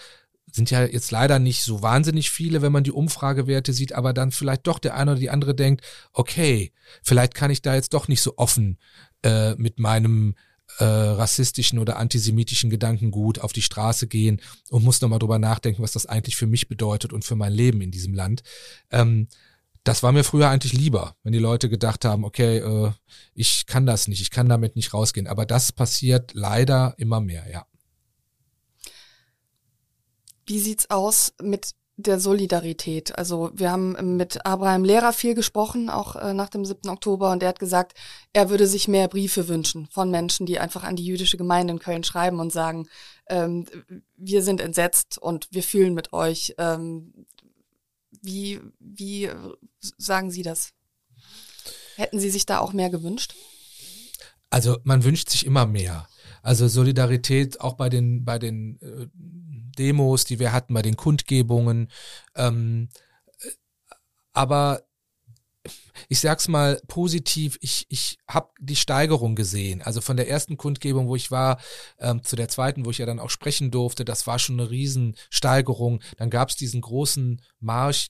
[0.52, 4.30] sind ja jetzt leider nicht so wahnsinnig viele, wenn man die Umfragewerte sieht, aber dann
[4.30, 8.06] vielleicht doch der eine oder die andere denkt, okay, vielleicht kann ich da jetzt doch
[8.06, 8.78] nicht so offen
[9.24, 10.36] äh, mit meinem
[10.78, 14.40] äh, rassistischen oder antisemitischen Gedankengut auf die Straße gehen
[14.70, 17.80] und muss nochmal drüber nachdenken, was das eigentlich für mich bedeutet und für mein Leben
[17.80, 18.44] in diesem Land.
[18.92, 19.26] Ähm,
[19.84, 22.92] das war mir früher eigentlich lieber, wenn die Leute gedacht haben, okay, äh,
[23.34, 25.26] ich kann das nicht, ich kann damit nicht rausgehen.
[25.26, 27.66] Aber das passiert leider immer mehr, ja.
[30.46, 33.16] Wie sieht's aus mit der Solidarität?
[33.16, 36.88] Also wir haben mit Abraham Lehrer viel gesprochen, auch äh, nach dem 7.
[36.90, 37.94] Oktober, und er hat gesagt,
[38.32, 41.78] er würde sich mehr Briefe wünschen von Menschen, die einfach an die jüdische Gemeinde in
[41.78, 42.88] Köln schreiben und sagen,
[43.28, 43.66] ähm,
[44.16, 46.54] wir sind entsetzt und wir fühlen mit euch.
[46.58, 47.26] Ähm,
[48.20, 49.30] wie, wie
[49.80, 50.72] sagen Sie das?
[51.96, 53.34] Hätten Sie sich da auch mehr gewünscht?
[54.48, 56.08] Also man wünscht sich immer mehr.
[56.42, 61.90] Also Solidarität auch bei den bei den äh, Demos, die wir hatten, bei den Kundgebungen.
[62.34, 62.88] Ähm,
[64.32, 64.82] aber
[66.08, 69.82] ich sag's mal positiv, ich, ich habe die Steigerung gesehen.
[69.82, 71.60] Also von der ersten Kundgebung, wo ich war,
[71.98, 74.70] ähm, zu der zweiten, wo ich ja dann auch sprechen durfte, das war schon eine
[74.70, 76.02] Riesensteigerung.
[76.16, 78.08] Dann gab's diesen großen Marsch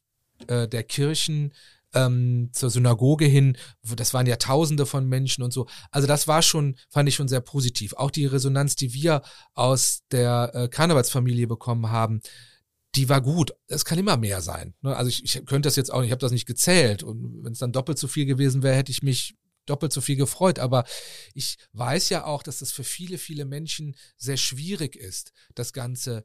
[0.48, 1.52] äh, der Kirchen
[1.94, 5.66] ähm, zur Synagoge hin, das waren ja Tausende von Menschen und so.
[5.90, 7.94] Also das war schon, fand ich schon sehr positiv.
[7.94, 9.22] Auch die Resonanz, die wir
[9.54, 12.20] aus der äh, Karnevalsfamilie bekommen haben,
[12.94, 13.52] die war gut.
[13.68, 14.74] Es kann immer mehr sein.
[14.80, 14.96] Ne?
[14.96, 17.02] Also ich, ich könnte das jetzt auch nicht, ich habe das nicht gezählt.
[17.02, 19.36] Und wenn es dann doppelt so viel gewesen wäre, hätte ich mich
[19.66, 20.58] doppelt so viel gefreut.
[20.58, 20.84] Aber
[21.34, 26.24] ich weiß ja auch, dass das für viele, viele Menschen sehr schwierig ist, das Ganze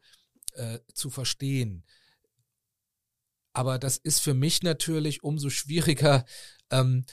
[0.53, 1.84] äh, zu verstehen.
[3.53, 6.26] Aber das ist für mich natürlich umso schwieriger,
[6.72, 7.05] ähm,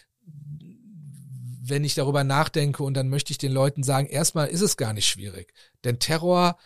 [1.64, 4.92] wenn ich darüber nachdenke und dann möchte ich den Leuten sagen, erstmal ist es gar
[4.92, 5.52] nicht schwierig.
[5.84, 6.58] Denn Terror,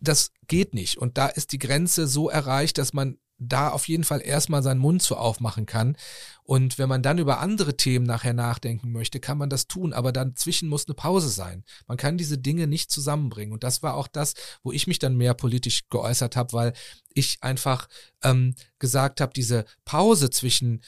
[0.00, 0.98] das geht nicht.
[0.98, 4.80] Und da ist die Grenze so erreicht, dass man da auf jeden Fall erstmal seinen
[4.80, 5.96] Mund zu aufmachen kann.
[6.42, 10.12] Und wenn man dann über andere Themen nachher nachdenken möchte, kann man das tun, aber
[10.12, 11.64] dazwischen muss eine Pause sein.
[11.86, 13.52] Man kann diese Dinge nicht zusammenbringen.
[13.52, 16.72] Und das war auch das, wo ich mich dann mehr politisch geäußert habe, weil
[17.14, 17.88] ich einfach
[18.22, 20.82] ähm, gesagt habe, diese Pause zwischen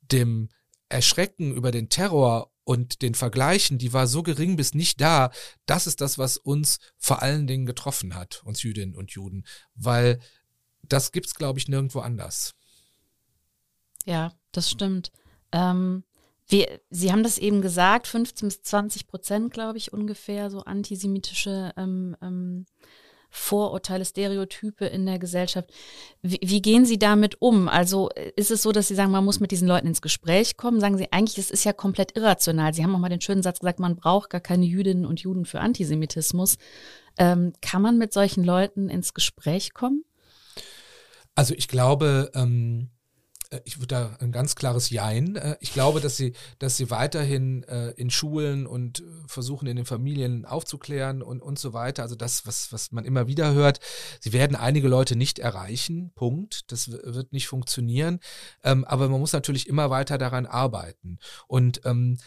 [0.00, 0.48] dem
[0.88, 5.32] Erschrecken über den Terror und den Vergleichen, die war so gering bis nicht da.
[5.66, 9.44] Das ist das, was uns vor allen Dingen getroffen hat, uns Jüdinnen und Juden,
[9.74, 10.20] weil
[10.84, 12.54] das gibt's, glaube ich, nirgendwo anders.
[14.04, 15.10] Ja, das stimmt.
[15.50, 16.04] Ähm,
[16.46, 21.72] wir, Sie haben das eben gesagt, 15 bis 20 Prozent, glaube ich, ungefähr, so antisemitische
[21.76, 22.66] ähm, ähm,
[23.30, 25.70] Vorurteile, Stereotype in der Gesellschaft.
[26.20, 27.68] Wie, wie, gehen Sie damit um?
[27.68, 30.80] Also ist es so, dass Sie sagen, man muss mit diesen Leuten ins Gespräch kommen?
[30.80, 32.74] Sagen Sie, eigentlich, es ist ja komplett irrational.
[32.74, 35.44] Sie haben auch mal den schönen Satz gesagt, man braucht gar keine Jüdinnen und Juden
[35.44, 36.58] für Antisemitismus.
[37.18, 40.04] Ähm, kann man mit solchen Leuten ins Gespräch kommen?
[41.34, 42.99] Also ich glaube, ähm, äh,
[43.64, 45.36] ich würde da ein ganz klares Jein.
[45.36, 49.86] Äh, ich glaube, dass sie, dass sie weiterhin äh, in Schulen und versuchen in den
[49.86, 52.02] Familien aufzuklären und, und so weiter.
[52.02, 53.80] Also das, was, was man immer wieder hört.
[54.20, 56.12] Sie werden einige Leute nicht erreichen.
[56.14, 56.70] Punkt.
[56.70, 58.20] Das wird nicht funktionieren.
[58.62, 61.18] Ähm, aber man muss natürlich immer weiter daran arbeiten.
[61.48, 62.18] Und ähm,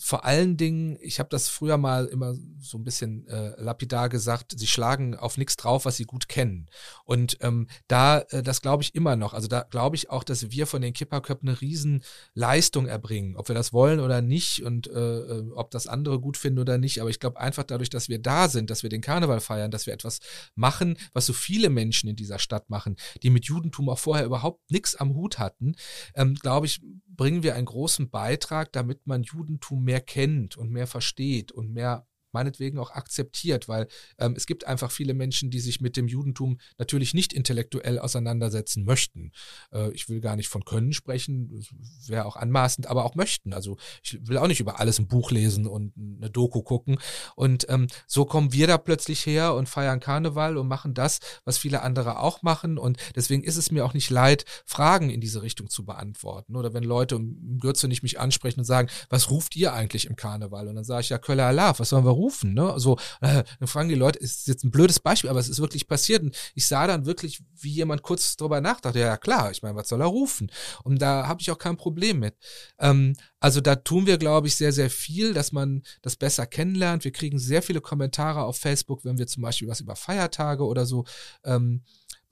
[0.00, 4.54] vor allen Dingen, ich habe das früher mal immer so ein bisschen äh, lapidar gesagt,
[4.56, 6.68] sie schlagen auf nichts drauf, was sie gut kennen.
[7.04, 9.34] Und ähm, da, äh, das glaube ich immer noch.
[9.34, 13.56] Also da glaube ich auch, dass wir von den Kipperköpfen eine Riesenleistung erbringen, ob wir
[13.56, 17.00] das wollen oder nicht und äh, äh, ob das andere gut finden oder nicht.
[17.00, 19.86] Aber ich glaube einfach dadurch, dass wir da sind, dass wir den Karneval feiern, dass
[19.86, 20.20] wir etwas
[20.54, 24.70] machen, was so viele Menschen in dieser Stadt machen, die mit Judentum auch vorher überhaupt
[24.70, 25.74] nichts am Hut hatten,
[26.14, 26.80] ähm, glaube ich,
[27.16, 32.06] bringen wir einen großen Beitrag, damit man Judentum mehr kennt und mehr versteht und mehr
[32.32, 36.58] meinetwegen auch akzeptiert, weil ähm, es gibt einfach viele Menschen, die sich mit dem Judentum
[36.78, 39.32] natürlich nicht intellektuell auseinandersetzen möchten.
[39.72, 41.64] Äh, ich will gar nicht von können sprechen,
[42.06, 43.52] wäre auch anmaßend, aber auch möchten.
[43.52, 46.98] Also ich will auch nicht über alles ein Buch lesen und eine Doku gucken.
[47.36, 51.58] Und ähm, so kommen wir da plötzlich her und feiern Karneval und machen das, was
[51.58, 52.78] viele andere auch machen.
[52.78, 56.56] Und deswegen ist es mir auch nicht leid, Fragen in diese Richtung zu beantworten.
[56.56, 60.16] Oder wenn Leute im Gürze nicht mich ansprechen und sagen, was ruft ihr eigentlich im
[60.16, 60.68] Karneval?
[60.68, 62.21] Und dann sage ich ja, Köller Alaf, was sollen wir rufen?
[62.22, 62.74] Rufen, ne?
[62.76, 65.86] So, äh, dann fragen die Leute, ist jetzt ein blödes Beispiel, aber es ist wirklich
[65.86, 66.22] passiert.
[66.22, 69.88] Und ich sah dann wirklich, wie jemand kurz drüber nachdachte, ja klar, ich meine, was
[69.88, 70.50] soll er rufen?
[70.84, 72.34] Und da habe ich auch kein Problem mit.
[72.78, 77.04] Ähm, also da tun wir, glaube ich, sehr, sehr viel, dass man das besser kennenlernt.
[77.04, 80.86] Wir kriegen sehr viele Kommentare auf Facebook, wenn wir zum Beispiel was über Feiertage oder
[80.86, 81.04] so
[81.44, 81.82] ähm,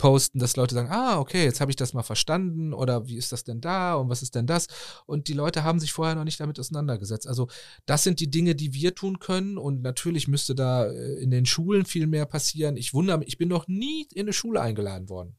[0.00, 3.32] posten, dass Leute sagen, ah, okay, jetzt habe ich das mal verstanden oder wie ist
[3.32, 4.66] das denn da und was ist denn das?
[5.04, 7.28] Und die Leute haben sich vorher noch nicht damit auseinandergesetzt.
[7.28, 7.48] Also
[7.84, 11.44] das sind die Dinge, die wir tun können und natürlich müsste da äh, in den
[11.44, 12.78] Schulen viel mehr passieren.
[12.78, 15.36] Ich wundere mich, ich bin noch nie in eine Schule eingeladen worden.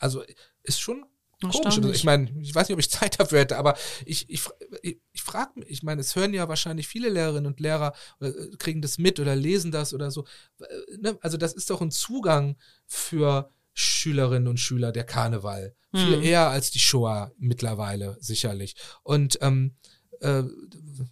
[0.00, 0.22] Also
[0.64, 1.06] ist schon
[1.40, 1.78] komisch.
[1.94, 4.42] Ich meine, ich weiß nicht, ob ich Zeit dafür hätte, aber ich, ich,
[4.82, 8.32] ich, ich frage mich, ich meine, es hören ja wahrscheinlich viele Lehrerinnen und Lehrer, äh,
[8.58, 10.24] kriegen das mit oder lesen das oder so.
[10.58, 11.18] Äh, ne?
[11.20, 15.74] Also das ist doch ein Zugang für Schülerinnen und Schüler der Karneval.
[15.92, 15.98] Mhm.
[15.98, 18.76] Viel eher als die Shoah mittlerweile, sicherlich.
[19.02, 19.76] Und ähm,
[20.20, 20.44] äh,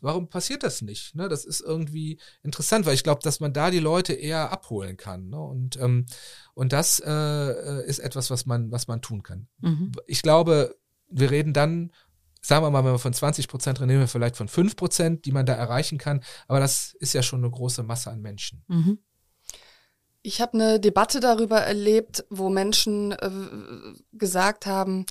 [0.01, 1.15] warum passiert das nicht?
[1.15, 1.29] Ne?
[1.29, 5.29] Das ist irgendwie interessant, weil ich glaube, dass man da die Leute eher abholen kann.
[5.29, 5.41] Ne?
[5.41, 6.07] Und, ähm,
[6.55, 9.49] und das äh, ist etwas, was man, was man tun kann.
[9.61, 9.93] Mhm.
[10.07, 10.77] Ich glaube,
[11.09, 11.93] wir reden dann
[12.43, 15.33] sagen wir mal, wenn wir von 20 Prozent reden, wir vielleicht von 5 Prozent, die
[15.33, 16.23] man da erreichen kann.
[16.49, 18.65] Aber das ist ja schon eine große Masse an Menschen.
[18.69, 18.99] Mhm.
[20.23, 23.31] Ich habe eine Debatte darüber erlebt, wo Menschen äh,
[24.13, 25.07] gesagt haben,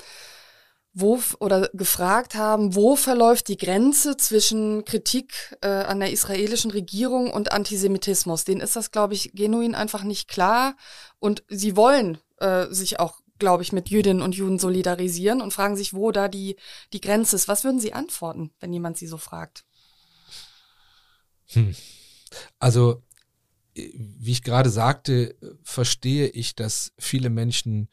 [0.94, 7.32] wo oder gefragt haben, wo verläuft die Grenze zwischen Kritik äh, an der israelischen Regierung
[7.32, 8.44] und Antisemitismus.
[8.44, 10.76] Denen ist das, glaube ich, genuin einfach nicht klar.
[11.20, 15.76] Und sie wollen äh, sich auch, glaube ich, mit Jüdinnen und Juden solidarisieren und fragen
[15.76, 16.56] sich, wo da die,
[16.94, 17.48] die Grenze ist.
[17.48, 19.64] Was würden Sie antworten, wenn jemand Sie so fragt?
[21.48, 21.76] Hm.
[22.60, 23.02] Also
[23.96, 27.90] wie ich gerade sagte, verstehe ich, dass viele Menschen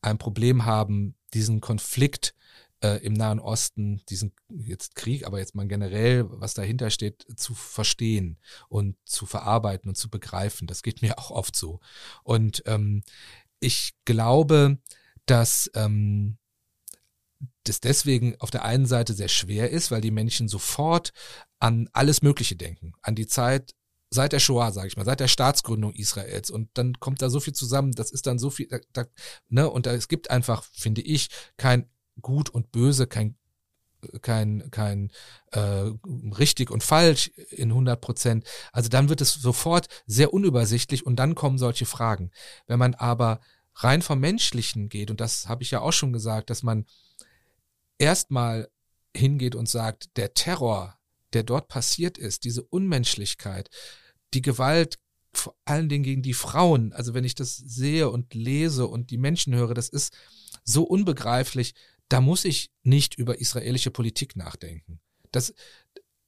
[0.00, 2.34] ein Problem haben, diesen Konflikt
[2.82, 7.54] äh, im Nahen Osten, diesen jetzt Krieg, aber jetzt mal generell, was dahinter steht, zu
[7.54, 10.66] verstehen und zu verarbeiten und zu begreifen.
[10.66, 11.80] Das geht mir auch oft so.
[12.22, 13.02] Und ähm,
[13.60, 14.78] ich glaube,
[15.26, 16.38] dass ähm,
[17.64, 21.12] das deswegen auf der einen Seite sehr schwer ist, weil die Menschen sofort
[21.58, 22.92] an alles Mögliche denken.
[23.02, 23.74] An die Zeit
[24.10, 26.50] seit der Shoah, sage ich mal, seit der Staatsgründung Israels.
[26.50, 29.04] Und dann kommt da so viel zusammen, das ist dann so viel, da, da,
[29.48, 31.88] ne, und da, es gibt einfach, finde ich, kein
[32.20, 33.36] Gut und Böse, kein
[34.22, 35.10] kein kein
[35.52, 35.90] äh,
[36.38, 38.44] richtig und falsch in 100 Prozent.
[38.72, 42.30] Also dann wird es sofort sehr unübersichtlich und dann kommen solche Fragen.
[42.66, 43.40] Wenn man aber
[43.74, 46.86] rein vom Menschlichen geht und das habe ich ja auch schon gesagt, dass man
[47.98, 48.68] erstmal
[49.16, 50.97] hingeht und sagt, der Terror
[51.32, 53.68] der dort passiert ist, diese Unmenschlichkeit,
[54.34, 54.98] die Gewalt
[55.32, 59.18] vor allen Dingen gegen die Frauen, also wenn ich das sehe und lese und die
[59.18, 60.16] Menschen höre, das ist
[60.64, 61.74] so unbegreiflich,
[62.08, 65.00] da muss ich nicht über israelische Politik nachdenken.
[65.30, 65.54] Das,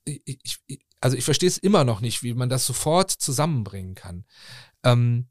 [0.05, 0.59] ich,
[1.01, 4.24] also ich verstehe es immer noch nicht, wie man das sofort zusammenbringen kann.
[4.84, 5.28] Ähm,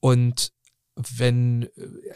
[0.00, 0.52] und
[1.16, 1.68] wenn,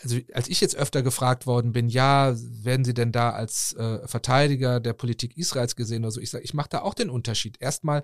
[0.03, 4.07] also als ich jetzt öfter gefragt worden bin, ja, werden Sie denn da als äh,
[4.07, 7.61] Verteidiger der Politik Israels gesehen oder so, ich sage, ich mache da auch den Unterschied.
[7.61, 8.03] Erstmal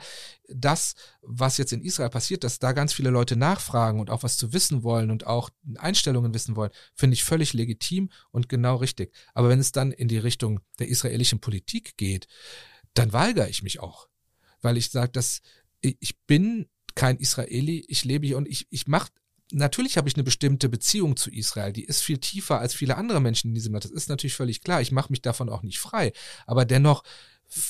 [0.48, 4.36] das, was jetzt in Israel passiert, dass da ganz viele Leute nachfragen und auch was
[4.36, 9.12] zu wissen wollen und auch Einstellungen wissen wollen, finde ich völlig legitim und genau richtig.
[9.34, 12.26] Aber wenn es dann in die Richtung der israelischen Politik geht,
[12.94, 14.08] dann weigere ich mich auch,
[14.60, 15.40] weil ich sage, dass
[15.80, 19.10] ich bin kein Israeli, ich lebe hier und ich, ich mache
[19.50, 23.20] natürlich habe ich eine bestimmte Beziehung zu Israel, die ist viel tiefer als viele andere
[23.20, 23.84] Menschen in diesem Land.
[23.84, 24.80] Das ist natürlich völlig klar.
[24.80, 26.12] Ich mache mich davon auch nicht frei.
[26.46, 27.02] Aber dennoch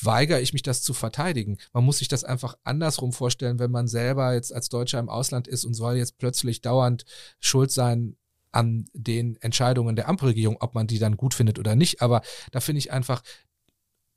[0.03, 1.59] weigere ich mich, das zu verteidigen.
[1.73, 5.49] Man muss sich das einfach andersrum vorstellen, wenn man selber jetzt als Deutscher im Ausland
[5.49, 7.05] ist und soll jetzt plötzlich dauernd
[7.39, 8.17] schuld sein
[8.53, 12.03] an den Entscheidungen der Ampelregierung, ob man die dann gut findet oder nicht.
[12.03, 12.21] Aber
[12.51, 13.23] da finde ich einfach,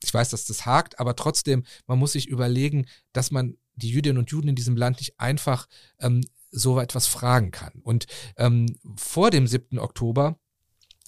[0.04, 4.18] ich weiß, dass das hakt, aber trotzdem, man muss sich überlegen, dass man die Jüdinnen
[4.18, 5.68] und Juden in diesem Land nicht einfach
[6.00, 6.22] ähm,
[6.54, 7.74] so etwas fragen kann.
[7.84, 8.06] Und
[8.38, 9.80] ähm, vor dem 7.
[9.80, 10.38] Oktober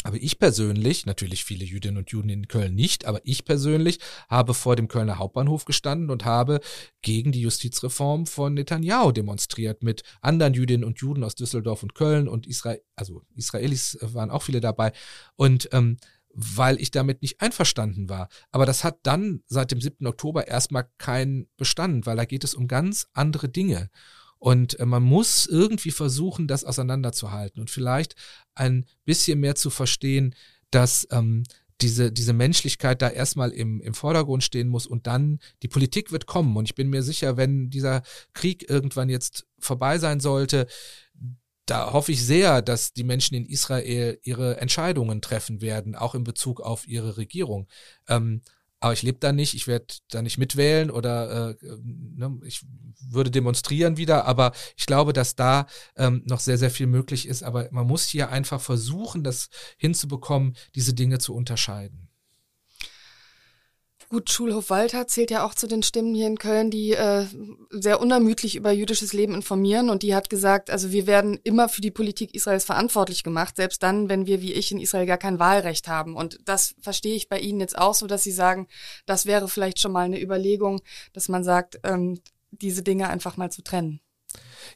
[0.06, 3.98] aber ich persönlich, natürlich viele Jüdinnen und Juden in Köln nicht, aber ich persönlich
[4.30, 6.60] habe vor dem Kölner Hauptbahnhof gestanden und habe
[7.02, 12.28] gegen die Justizreform von Netanyahu demonstriert mit anderen Jüdinnen und Juden aus Düsseldorf und Köln
[12.28, 14.92] und Israel, also Israelis waren auch viele dabei.
[15.38, 15.98] Und ähm,
[16.36, 18.28] weil ich damit nicht einverstanden war.
[18.52, 20.06] Aber das hat dann seit dem 7.
[20.06, 23.90] Oktober erstmal keinen Bestand, weil da geht es um ganz andere Dinge.
[24.46, 28.14] Und äh, man muss irgendwie versuchen, das auseinanderzuhalten und vielleicht
[28.54, 30.36] ein bisschen mehr zu verstehen,
[30.70, 31.46] dass ähm,
[31.82, 36.28] diese, diese Menschlichkeit da erstmal im, im Vordergrund stehen muss und dann die Politik wird
[36.28, 36.56] kommen.
[36.58, 38.04] Und ich bin mir sicher, wenn dieser
[38.36, 40.68] Krieg irgendwann jetzt vorbei sein sollte,
[41.66, 46.24] da hoffe ich sehr, dass die Menschen in Israel ihre Entscheidungen treffen werden, auch in
[46.24, 47.68] Bezug auf ihre Regierung.
[48.08, 48.44] Ähm,
[48.80, 52.66] aber ich lebe da nicht, ich werde da nicht mitwählen oder äh, ne, ich
[53.10, 57.44] würde demonstrieren wieder, aber ich glaube, dass da ähm, noch sehr, sehr viel möglich ist.
[57.44, 62.10] Aber man muss hier einfach versuchen, das hinzubekommen, diese Dinge zu unterscheiden.
[64.10, 67.26] Gut, Schulhof Walter zählt ja auch zu den Stimmen hier in Köln, die äh,
[67.72, 69.90] sehr unermüdlich über jüdisches Leben informieren.
[69.90, 73.82] Und die hat gesagt, also wir werden immer für die Politik Israels verantwortlich gemacht, selbst
[73.82, 76.16] dann, wenn wir wie ich in Israel gar kein Wahlrecht haben.
[76.16, 78.68] Und das verstehe ich bei Ihnen jetzt auch so, dass Sie sagen,
[79.08, 80.82] das wäre vielleicht schon mal eine Überlegung,
[81.14, 82.20] dass man sagt, ähm,
[82.52, 84.02] diese Dinge einfach mal zu trennen.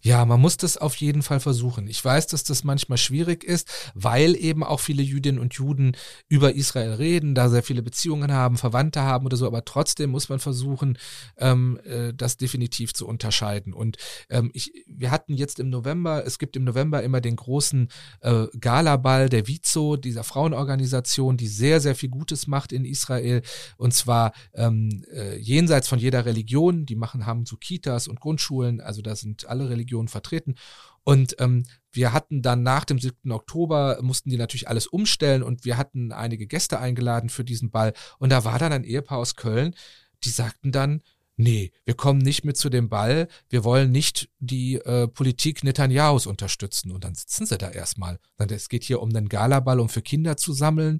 [0.01, 1.87] Ja, man muss das auf jeden Fall versuchen.
[1.87, 5.95] Ich weiß, dass das manchmal schwierig ist, weil eben auch viele Jüdinnen und Juden
[6.27, 10.29] über Israel reden, da sehr viele Beziehungen haben, Verwandte haben oder so, aber trotzdem muss
[10.29, 10.97] man versuchen,
[11.37, 13.73] ähm, äh, das definitiv zu unterscheiden.
[13.73, 13.97] Und
[14.29, 17.89] ähm, ich, wir hatten jetzt im November, es gibt im November immer den großen
[18.21, 23.41] äh, Galaball der Vizo, dieser Frauenorganisation, die sehr, sehr viel Gutes macht in Israel
[23.77, 26.85] und zwar ähm, äh, jenseits von jeder Religion.
[26.85, 30.55] Die machen, haben so Kitas und Grundschulen, also da sind alle Religionen vertreten.
[31.03, 33.31] Und ähm, wir hatten dann nach dem 7.
[33.31, 37.93] Oktober, mussten die natürlich alles umstellen und wir hatten einige Gäste eingeladen für diesen Ball.
[38.19, 39.75] Und da war dann ein Ehepaar aus Köln,
[40.23, 41.01] die sagten dann,
[41.35, 46.27] nee, wir kommen nicht mit zu dem Ball, wir wollen nicht die äh, Politik Netanyahus
[46.27, 46.91] unterstützen.
[46.91, 48.19] Und dann sitzen sie da erstmal.
[48.37, 50.99] Es geht hier um den Galaball, um für Kinder zu sammeln.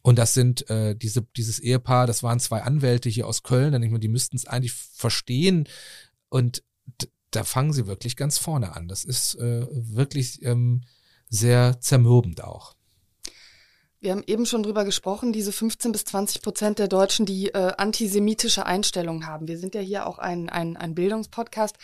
[0.00, 3.82] Und das sind äh, diese, dieses Ehepaar, das waren zwei Anwälte hier aus Köln, dann
[3.82, 5.68] denke ich mal, die müssten es eigentlich verstehen.
[6.30, 6.62] Und
[7.30, 8.88] da fangen sie wirklich ganz vorne an.
[8.88, 10.82] Das ist äh, wirklich ähm,
[11.28, 12.74] sehr zermürbend auch.
[14.00, 17.72] Wir haben eben schon drüber gesprochen, diese 15 bis 20 Prozent der Deutschen, die äh,
[17.76, 19.46] antisemitische Einstellungen haben.
[19.46, 21.76] Wir sind ja hier auch ein, ein, ein Bildungspodcast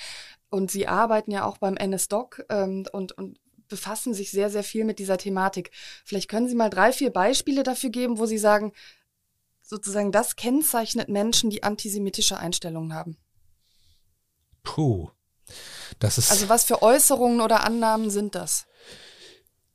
[0.49, 3.38] und Sie arbeiten ja auch beim NSDoc ähm, und, und
[3.68, 5.70] befassen sich sehr, sehr viel mit dieser Thematik.
[6.05, 8.72] Vielleicht können Sie mal drei, vier Beispiele dafür geben, wo Sie sagen,
[9.61, 13.18] sozusagen das kennzeichnet Menschen, die antisemitische Einstellungen haben.
[14.62, 15.11] Puh.
[15.99, 18.66] Das ist also was für Äußerungen oder Annahmen sind das?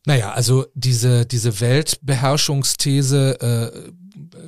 [0.06, 3.92] Naja, also diese, diese Weltbeherrschungsthese äh,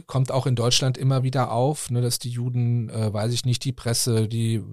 [0.07, 3.63] kommt auch in Deutschland immer wieder auf, ne, dass die Juden, äh, weiß ich nicht,
[3.63, 4.63] die Presse, die, äh,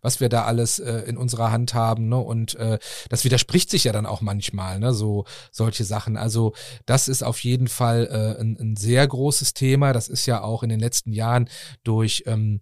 [0.00, 2.78] was wir da alles äh, in unserer Hand haben, ne, und äh,
[3.08, 6.16] das widerspricht sich ja dann auch manchmal, ne, so solche Sachen.
[6.16, 6.54] Also
[6.86, 9.92] das ist auf jeden Fall äh, ein, ein sehr großes Thema.
[9.92, 11.48] Das ist ja auch in den letzten Jahren
[11.82, 12.60] durch ähm,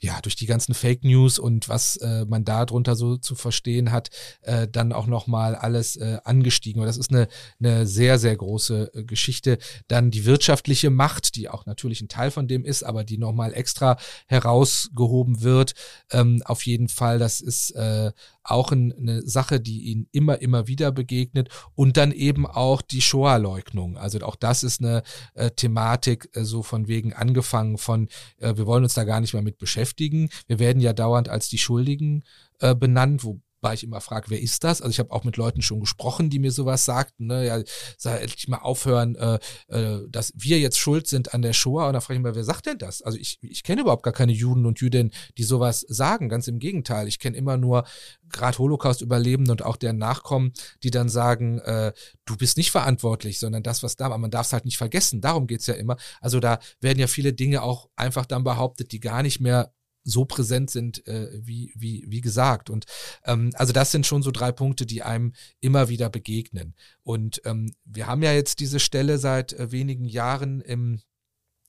[0.00, 3.90] ja, durch die ganzen Fake News und was äh, man da drunter so zu verstehen
[3.90, 4.10] hat,
[4.42, 6.80] äh, dann auch nochmal alles äh, angestiegen.
[6.80, 7.26] Und das ist eine,
[7.58, 9.58] eine sehr, sehr große äh, Geschichte.
[9.88, 13.52] Dann die wirtschaftliche Macht, die auch natürlich ein Teil von dem ist, aber die nochmal
[13.52, 13.96] extra
[14.26, 15.74] herausgehoben wird.
[16.12, 18.12] Ähm, auf jeden Fall, das ist äh,
[18.50, 21.48] auch ein, eine Sache, die ihnen immer, immer wieder begegnet.
[21.74, 23.96] Und dann eben auch die Shoah-Leugnung.
[23.96, 25.02] Also auch das ist eine
[25.34, 29.34] äh, Thematik, äh, so von wegen angefangen von, äh, wir wollen uns da gar nicht
[29.34, 30.30] mehr mit beschäftigen.
[30.46, 32.24] Wir werden ja dauernd als die Schuldigen
[32.60, 34.80] äh, benannt, wo weil ich immer frage, wer ist das?
[34.80, 37.62] Also ich habe auch mit Leuten schon gesprochen, die mir sowas sagten, ne, ja,
[37.96, 39.38] sag endlich mal aufhören, äh,
[39.68, 41.88] äh, dass wir jetzt schuld sind an der Shoah.
[41.88, 43.02] Und da frage ich mal, wer sagt denn das?
[43.02, 46.28] Also ich, ich kenne überhaupt gar keine Juden und Jüdinnen, die sowas sagen.
[46.28, 47.08] Ganz im Gegenteil.
[47.08, 47.84] Ich kenne immer nur
[48.30, 50.52] gerade Holocaust-Überlebende und auch deren Nachkommen,
[50.82, 51.92] die dann sagen, äh,
[52.24, 55.20] du bist nicht verantwortlich, sondern das, was da, aber man darf es halt nicht vergessen.
[55.20, 55.96] Darum geht's ja immer.
[56.20, 59.72] Also da werden ja viele Dinge auch einfach dann behauptet, die gar nicht mehr
[60.08, 62.70] so präsent sind, äh, wie, wie, wie gesagt.
[62.70, 62.86] Und
[63.24, 66.74] ähm, also das sind schon so drei Punkte, die einem immer wieder begegnen.
[67.02, 71.00] Und ähm, wir haben ja jetzt diese Stelle seit äh, wenigen Jahren im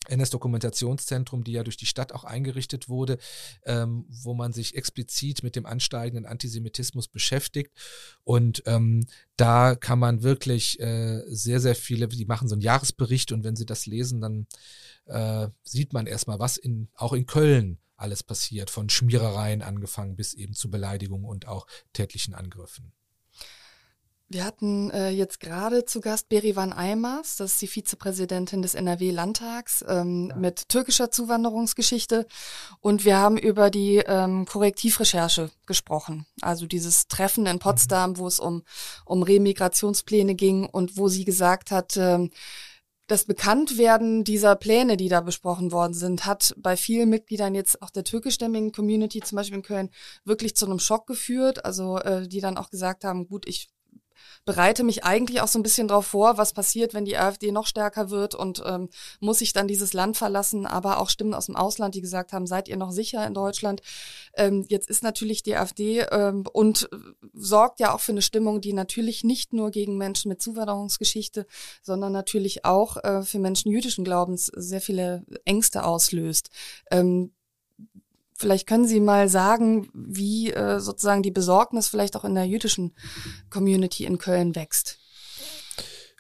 [0.08, 3.18] NS-Dokumentationszentrum, die ja durch die Stadt auch eingerichtet wurde,
[3.66, 7.74] ähm, wo man sich explizit mit dem ansteigenden Antisemitismus beschäftigt.
[8.24, 13.32] Und ähm, da kann man wirklich äh, sehr, sehr viele, die machen so einen Jahresbericht
[13.32, 14.48] und wenn sie das lesen, dann
[15.06, 20.34] äh, sieht man erstmal, was in, auch in Köln alles passiert, von Schmierereien angefangen bis
[20.34, 22.93] eben zu Beleidigungen und auch tätlichen Angriffen.
[24.32, 29.84] Wir hatten äh, jetzt gerade zu Gast Berivan Aymaz, das ist die Vizepräsidentin des NRW-Landtags
[29.88, 30.36] ähm, ja.
[30.36, 32.28] mit türkischer Zuwanderungsgeschichte.
[32.80, 36.28] Und wir haben über die ähm, Korrektivrecherche gesprochen.
[36.41, 38.18] Also dieses Treffen in Potsdam, mhm.
[38.20, 38.62] wo es um,
[39.04, 42.30] um Remigrationspläne ging und wo sie gesagt hat, ähm,
[43.10, 47.89] das Bekanntwerden dieser Pläne, die da besprochen worden sind, hat bei vielen Mitgliedern jetzt auch
[47.89, 49.89] der türkischstämmigen Community, zum Beispiel in Köln,
[50.26, 51.66] wirklich zu einem Schock geführt.
[51.66, 53.70] Also äh, die dann auch gesagt haben, gut, ich
[54.45, 57.67] bereite mich eigentlich auch so ein bisschen darauf vor, was passiert, wenn die AfD noch
[57.67, 58.89] stärker wird und ähm,
[59.20, 62.47] muss ich dann dieses Land verlassen, aber auch Stimmen aus dem Ausland, die gesagt haben,
[62.47, 63.82] seid ihr noch sicher in Deutschland?
[64.36, 66.89] Ähm, jetzt ist natürlich die AfD ähm, und
[67.34, 71.45] sorgt ja auch für eine Stimmung, die natürlich nicht nur gegen Menschen mit Zuwanderungsgeschichte,
[71.82, 76.49] sondern natürlich auch äh, für Menschen jüdischen Glaubens sehr viele Ängste auslöst.
[76.91, 77.34] Ähm,
[78.40, 82.96] Vielleicht können Sie mal sagen, wie äh, sozusagen die Besorgnis vielleicht auch in der jüdischen
[83.50, 84.98] Community in Köln wächst.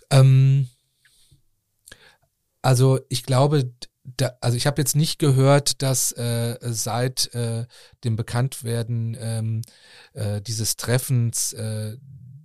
[0.09, 0.67] Ähm,
[2.61, 3.71] also ich glaube,
[4.03, 7.65] da, also ich habe jetzt nicht gehört, dass äh, seit äh,
[8.03, 9.61] dem Bekanntwerden ähm,
[10.11, 11.95] äh, dieses Treffens äh,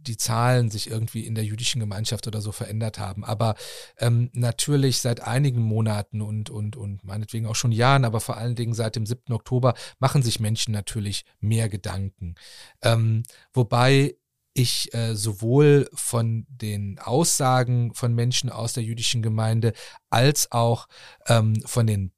[0.07, 3.25] die Zahlen sich irgendwie in der jüdischen Gemeinschaft oder so verändert haben.
[3.25, 3.55] Aber
[3.99, 8.55] ähm, natürlich seit einigen Monaten und, und, und meinetwegen auch schon Jahren, aber vor allen
[8.55, 9.33] Dingen seit dem 7.
[9.33, 12.35] Oktober machen sich Menschen natürlich mehr Gedanken.
[12.83, 14.17] Ähm, wobei
[14.55, 19.73] ich äh, sowohl von den Aussagen von Menschen aus der jüdischen Gemeinde
[20.11, 20.87] als auch
[21.27, 22.14] ähm, von den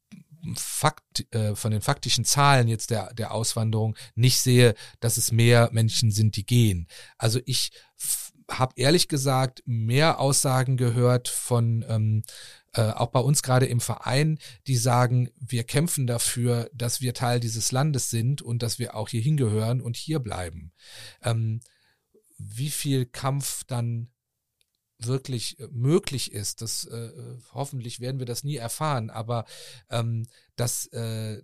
[0.54, 5.70] Fakt, äh, von den faktischen Zahlen jetzt der, der Auswanderung nicht sehe, dass es mehr
[5.72, 6.86] Menschen sind, die gehen.
[7.18, 7.72] Also ich
[8.50, 12.22] habe ehrlich gesagt mehr Aussagen gehört von ähm,
[12.74, 17.40] äh, auch bei uns gerade im Verein, die sagen, wir kämpfen dafür, dass wir Teil
[17.40, 20.72] dieses Landes sind und dass wir auch hier hingehören und hier bleiben.
[21.22, 21.60] Ähm,
[22.38, 24.08] wie viel Kampf dann
[24.98, 26.62] wirklich äh, möglich ist.
[26.62, 27.10] Das äh,
[27.52, 29.44] hoffentlich werden wir das nie erfahren, aber
[29.90, 30.26] ähm,
[30.56, 31.42] das äh,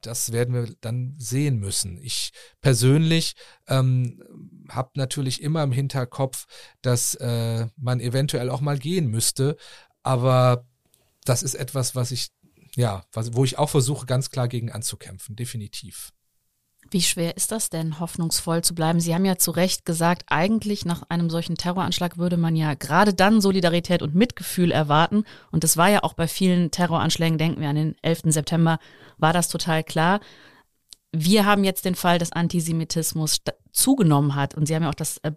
[0.00, 1.98] das werden wir dann sehen müssen.
[2.00, 2.30] Ich
[2.60, 3.34] persönlich
[3.66, 4.22] ähm,
[4.68, 6.46] habe natürlich immer im Hinterkopf,
[6.80, 9.56] dass äh, man eventuell auch mal gehen müsste,
[10.02, 10.66] aber
[11.24, 12.28] das ist etwas, was ich
[12.76, 16.12] ja, was, wo ich auch versuche, ganz klar gegen anzukämpfen, definitiv.
[16.90, 19.00] Wie schwer ist das denn, hoffnungsvoll zu bleiben?
[19.00, 23.12] Sie haben ja zu Recht gesagt, eigentlich nach einem solchen Terroranschlag würde man ja gerade
[23.12, 25.24] dann Solidarität und Mitgefühl erwarten.
[25.50, 28.22] Und das war ja auch bei vielen Terroranschlägen, denken wir an den 11.
[28.26, 28.78] September,
[29.18, 30.20] war das total klar.
[31.12, 33.38] Wir haben jetzt den Fall, dass Antisemitismus
[33.72, 34.54] zugenommen hat.
[34.54, 35.32] Und Sie haben ja auch das äh,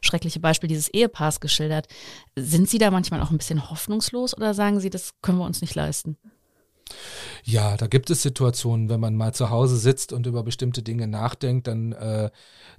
[0.00, 1.88] schreckliche Beispiel dieses Ehepaars geschildert.
[2.36, 5.60] Sind Sie da manchmal auch ein bisschen hoffnungslos oder sagen Sie, das können wir uns
[5.60, 6.16] nicht leisten?
[7.44, 11.06] Ja, da gibt es Situationen, wenn man mal zu Hause sitzt und über bestimmte Dinge
[11.06, 12.30] nachdenkt, dann, äh,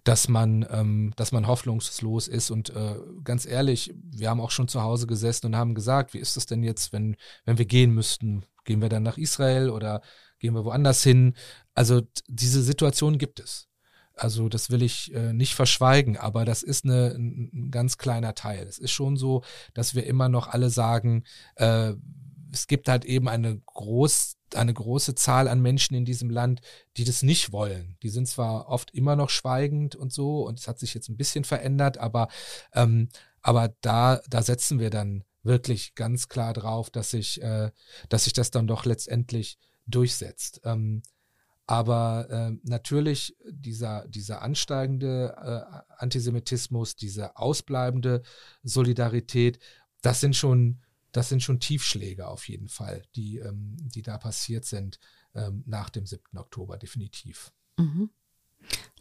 [0.03, 2.51] dass man, ähm, dass man hoffnungslos ist.
[2.51, 6.19] Und äh, ganz ehrlich, wir haben auch schon zu Hause gesessen und haben gesagt, wie
[6.19, 8.45] ist es denn jetzt, wenn, wenn wir gehen müssten?
[8.65, 10.01] Gehen wir dann nach Israel oder
[10.39, 11.33] gehen wir woanders hin?
[11.73, 13.67] Also diese Situation gibt es.
[14.15, 18.35] Also das will ich äh, nicht verschweigen, aber das ist eine, ein, ein ganz kleiner
[18.35, 18.67] Teil.
[18.67, 19.43] Es ist schon so,
[19.73, 21.23] dass wir immer noch alle sagen,
[21.55, 21.93] äh,
[22.53, 26.61] es gibt halt eben eine groß, eine große Zahl an Menschen in diesem Land,
[26.97, 27.97] die das nicht wollen.
[28.03, 31.17] Die sind zwar oft immer noch schweigend und so, und es hat sich jetzt ein
[31.17, 32.27] bisschen verändert, aber,
[32.73, 33.09] ähm,
[33.41, 37.71] aber da, da setzen wir dann wirklich ganz klar drauf, dass sich, äh,
[38.09, 40.61] dass sich das dann doch letztendlich durchsetzt.
[40.63, 41.01] Ähm,
[41.65, 48.21] aber äh, natürlich dieser, dieser ansteigende äh, Antisemitismus, diese ausbleibende
[48.63, 49.59] Solidarität,
[50.01, 50.81] das sind schon
[51.13, 54.99] das sind schon Tiefschläge auf jeden Fall, die, ähm, die da passiert sind
[55.35, 56.37] ähm, nach dem 7.
[56.37, 57.53] Oktober, definitiv.
[57.77, 58.09] Mhm.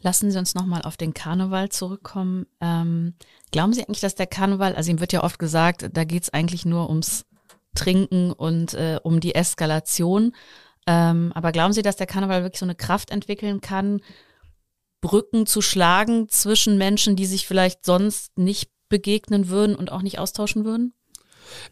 [0.01, 2.45] Lassen Sie uns nochmal auf den Karneval zurückkommen.
[2.61, 3.15] Ähm,
[3.51, 6.29] glauben Sie eigentlich, dass der Karneval, also ihm wird ja oft gesagt, da geht es
[6.33, 7.25] eigentlich nur ums
[7.73, 10.35] Trinken und äh, um die Eskalation.
[10.85, 14.01] Ähm, aber glauben Sie, dass der Karneval wirklich so eine Kraft entwickeln kann,
[15.01, 20.19] Brücken zu schlagen zwischen Menschen, die sich vielleicht sonst nicht begegnen würden und auch nicht
[20.19, 20.93] austauschen würden?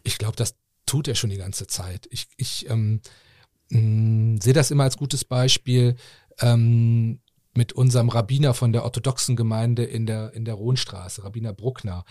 [0.02, 0.56] Ich glaube, das
[0.86, 2.08] tut er schon die ganze Zeit.
[2.10, 3.00] Ich, ich ähm,
[3.70, 5.96] mm, sehe das immer als gutes Beispiel
[6.40, 7.20] ähm,
[7.54, 12.04] mit unserem Rabbiner von der orthodoxen Gemeinde in der, in der Rohnstraße, Rabbiner Bruckner,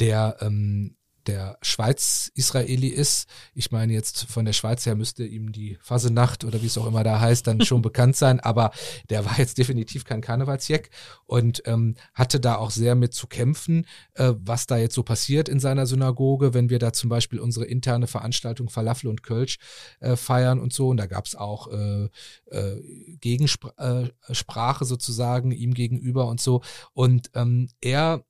[0.00, 0.97] der ähm,
[1.28, 3.28] der Schweiz-Israeli ist.
[3.54, 6.86] Ich meine, jetzt von der Schweiz her müsste ihm die Fasenacht oder wie es auch
[6.86, 8.72] immer da heißt, dann schon bekannt sein, aber
[9.10, 10.90] der war jetzt definitiv kein Karnevalsjeck
[11.26, 15.48] und ähm, hatte da auch sehr mit zu kämpfen, äh, was da jetzt so passiert
[15.48, 19.58] in seiner Synagoge, wenn wir da zum Beispiel unsere interne Veranstaltung Falafel und Kölsch
[20.00, 20.88] äh, feiern und so.
[20.88, 22.08] Und da gab es auch äh,
[22.50, 26.62] äh, Gegensprache äh, sozusagen ihm gegenüber und so.
[26.94, 28.24] Und ähm, er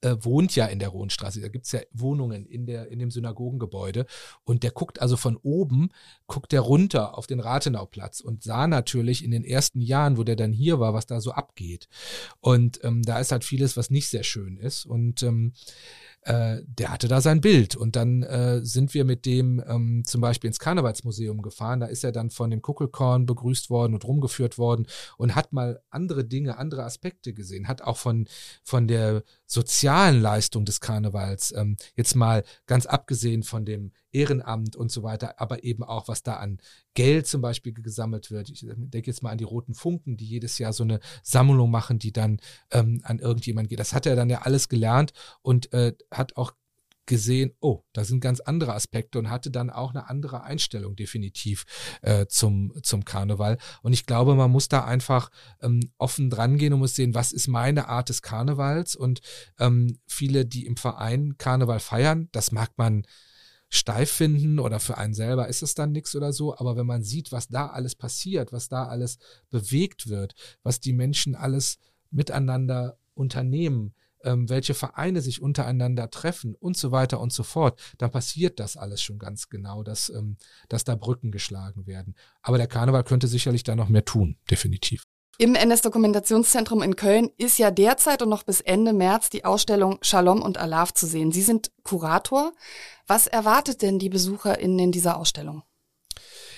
[0.00, 1.40] äh, wohnt ja in der Rohnstraße.
[1.40, 4.06] Da gibt's ja Wohnungen in, der, in dem Synagogengebäude.
[4.44, 5.90] Und der guckt also von oben,
[6.26, 10.36] guckt der runter auf den Rathenauplatz und sah natürlich in den ersten Jahren, wo der
[10.36, 11.88] dann hier war, was da so abgeht.
[12.40, 14.86] Und ähm, da ist halt vieles, was nicht sehr schön ist.
[14.86, 15.52] Und ähm,
[16.22, 17.74] äh, der hatte da sein Bild.
[17.74, 21.80] Und dann äh, sind wir mit dem ähm, zum Beispiel ins Karnevalsmuseum gefahren.
[21.80, 24.86] Da ist er dann von dem Kuckelkorn begrüßt worden und rumgeführt worden
[25.16, 28.28] und hat mal andere Dinge, andere Aspekte gesehen, hat auch von,
[28.62, 34.92] von der sozialen Leistung des Karnevals, ähm, jetzt mal ganz abgesehen von dem Ehrenamt und
[34.92, 36.58] so weiter, aber eben auch, was da an
[36.94, 38.50] Geld zum Beispiel gesammelt wird.
[38.50, 41.98] Ich denke jetzt mal an die Roten Funken, die jedes Jahr so eine Sammlung machen,
[41.98, 42.40] die dann
[42.70, 43.80] ähm, an irgendjemand geht.
[43.80, 46.52] Das hat er dann ja alles gelernt und äh, hat auch
[47.08, 51.64] gesehen, oh, da sind ganz andere Aspekte und hatte dann auch eine andere Einstellung definitiv
[52.02, 53.58] äh, zum, zum Karneval.
[53.82, 55.30] Und ich glaube, man muss da einfach
[55.60, 58.94] ähm, offen dran gehen und muss sehen, was ist meine Art des Karnevals.
[58.94, 59.20] Und
[59.58, 63.04] ähm, viele, die im Verein Karneval feiern, das mag man
[63.70, 66.56] steif finden oder für einen selber ist es dann nichts oder so.
[66.56, 69.18] Aber wenn man sieht, was da alles passiert, was da alles
[69.50, 71.78] bewegt wird, was die Menschen alles
[72.10, 73.94] miteinander unternehmen,
[74.24, 78.76] ähm, welche Vereine sich untereinander treffen und so weiter und so fort, dann passiert das
[78.76, 80.36] alles schon ganz genau, dass, ähm,
[80.68, 82.14] dass da Brücken geschlagen werden.
[82.42, 85.04] Aber der Karneval könnte sicherlich da noch mehr tun, definitiv.
[85.40, 90.42] Im NS-Dokumentationszentrum in Köln ist ja derzeit und noch bis Ende März die Ausstellung Shalom
[90.42, 91.30] und Alav zu sehen.
[91.30, 92.52] Sie sind Kurator.
[93.06, 95.62] Was erwartet denn die BesucherInnen in dieser Ausstellung?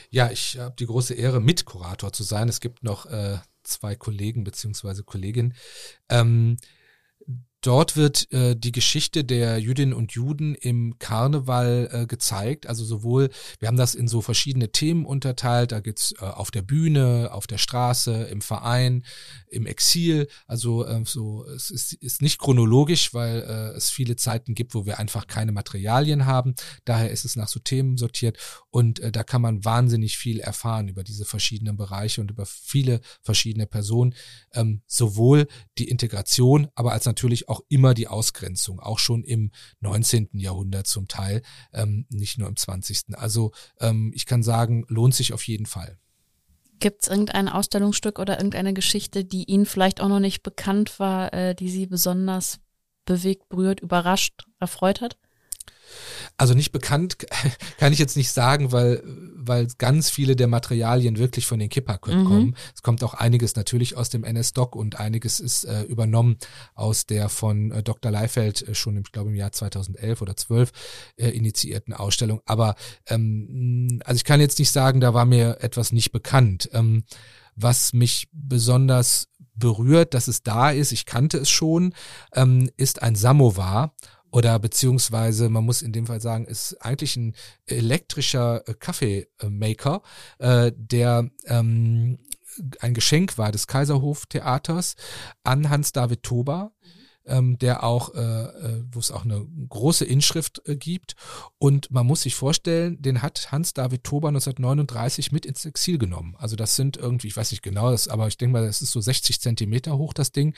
[0.09, 2.49] Ja, ich habe die große Ehre, Mitkurator zu sein.
[2.49, 5.55] Es gibt noch äh, zwei Kollegen beziehungsweise Kolleginnen.
[6.09, 6.57] Ähm,
[7.63, 12.67] Dort wird äh, die Geschichte der Jüdinnen und Juden im Karneval äh, gezeigt.
[12.67, 15.73] Also sowohl, wir haben das in so verschiedene Themen unterteilt.
[15.73, 19.05] Da geht's äh, auf der Bühne, auf der Straße, im Verein,
[19.49, 20.29] im Exil.
[20.47, 24.87] Also äh, so, es ist, ist nicht chronologisch, weil äh, es viele Zeiten gibt, wo
[24.87, 26.55] wir einfach keine Materialien haben.
[26.87, 28.39] Daher ist es nach so Themen sortiert.
[28.71, 33.03] Und äh, da kann man wahnsinnig viel erfahren über diese verschiedenen Bereiche und über viele
[33.21, 34.15] verschiedene Personen.
[34.55, 35.47] Ähm, sowohl
[35.77, 40.31] die Integration, aber als natürlich auch immer die Ausgrenzung, auch schon im 19.
[40.35, 41.43] Jahrhundert zum Teil,
[41.73, 43.17] ähm, nicht nur im 20.
[43.17, 45.99] Also ähm, ich kann sagen, lohnt sich auf jeden Fall.
[46.79, 51.35] Gibt es irgendein Ausstellungsstück oder irgendeine Geschichte, die Ihnen vielleicht auch noch nicht bekannt war,
[51.35, 52.61] äh, die Sie besonders
[53.05, 55.19] bewegt, berührt, überrascht, erfreut hat?
[56.37, 57.19] Also nicht bekannt
[57.79, 59.03] kann ich jetzt nicht sagen, weil,
[59.35, 62.25] weil ganz viele der Materialien wirklich von den Kippa mhm.
[62.25, 62.57] kommen.
[62.75, 66.37] Es kommt auch einiges natürlich aus dem NS-Doc und einiges ist äh, übernommen
[66.75, 68.11] aus der von äh, Dr.
[68.11, 70.73] Leifeld äh, schon, im, ich glaube, im Jahr 2011 oder 12
[71.17, 72.41] äh, initiierten Ausstellung.
[72.47, 72.75] Aber
[73.07, 76.69] ähm, also ich kann jetzt nicht sagen, da war mir etwas nicht bekannt.
[76.73, 77.05] Ähm,
[77.57, 81.95] was mich besonders berührt, dass es da ist, ich kannte es schon,
[82.35, 83.95] ähm, ist ein Samovar
[84.33, 87.35] oder beziehungsweise man muss in dem Fall sagen, ist eigentlich ein
[87.67, 90.03] elektrischer äh, Kaffeemaker,
[90.39, 92.19] äh, der ähm,
[92.81, 94.97] ein Geschenk war des Kaiserhoftheaters
[95.45, 96.73] an Hans-David Toba
[97.27, 101.15] ähm, der auch, äh, äh, wo es auch eine große Inschrift äh, gibt.
[101.59, 106.35] Und man muss sich vorstellen, den hat Hans-David Tober 1939 mit ins Exil genommen.
[106.39, 108.93] Also das sind irgendwie, ich weiß nicht genau, das, aber ich denke mal, das ist
[108.93, 110.55] so 60 Zentimeter hoch, das Ding.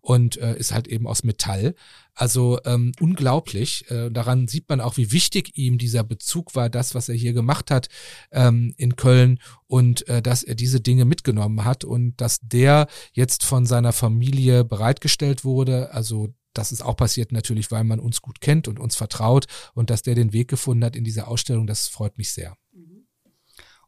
[0.00, 1.74] Und äh, ist halt eben aus Metall.
[2.14, 3.90] Also ähm, unglaublich.
[3.90, 7.32] Äh, daran sieht man auch, wie wichtig ihm dieser Bezug war, das, was er hier
[7.32, 7.88] gemacht hat
[8.30, 13.44] ähm, in Köln und äh, dass er diese Dinge mitgenommen hat und dass der jetzt
[13.44, 15.92] von seiner Familie bereitgestellt wurde.
[15.92, 19.88] Also das ist auch passiert natürlich, weil man uns gut kennt und uns vertraut und
[19.88, 22.56] dass der den Weg gefunden hat in dieser Ausstellung, das freut mich sehr.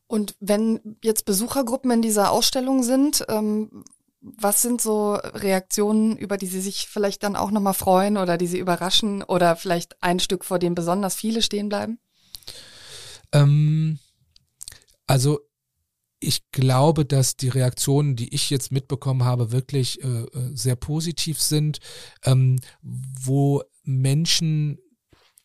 [0.06, 3.84] Und wenn jetzt Besuchergruppen in dieser Ausstellung sind, ähm,
[4.24, 8.46] was sind so Reaktionen, über die Sie sich vielleicht dann auch nochmal freuen oder die
[8.46, 11.98] Sie überraschen oder vielleicht ein Stück, vor dem besonders viele stehen bleiben?
[13.32, 13.98] Ähm,
[15.06, 15.40] also
[16.20, 21.38] ich glaube, dass die Reaktionen, die ich jetzt mitbekommen habe, wirklich äh, äh sehr positiv
[21.40, 21.80] sind,
[22.24, 24.78] ähm, wo Menschen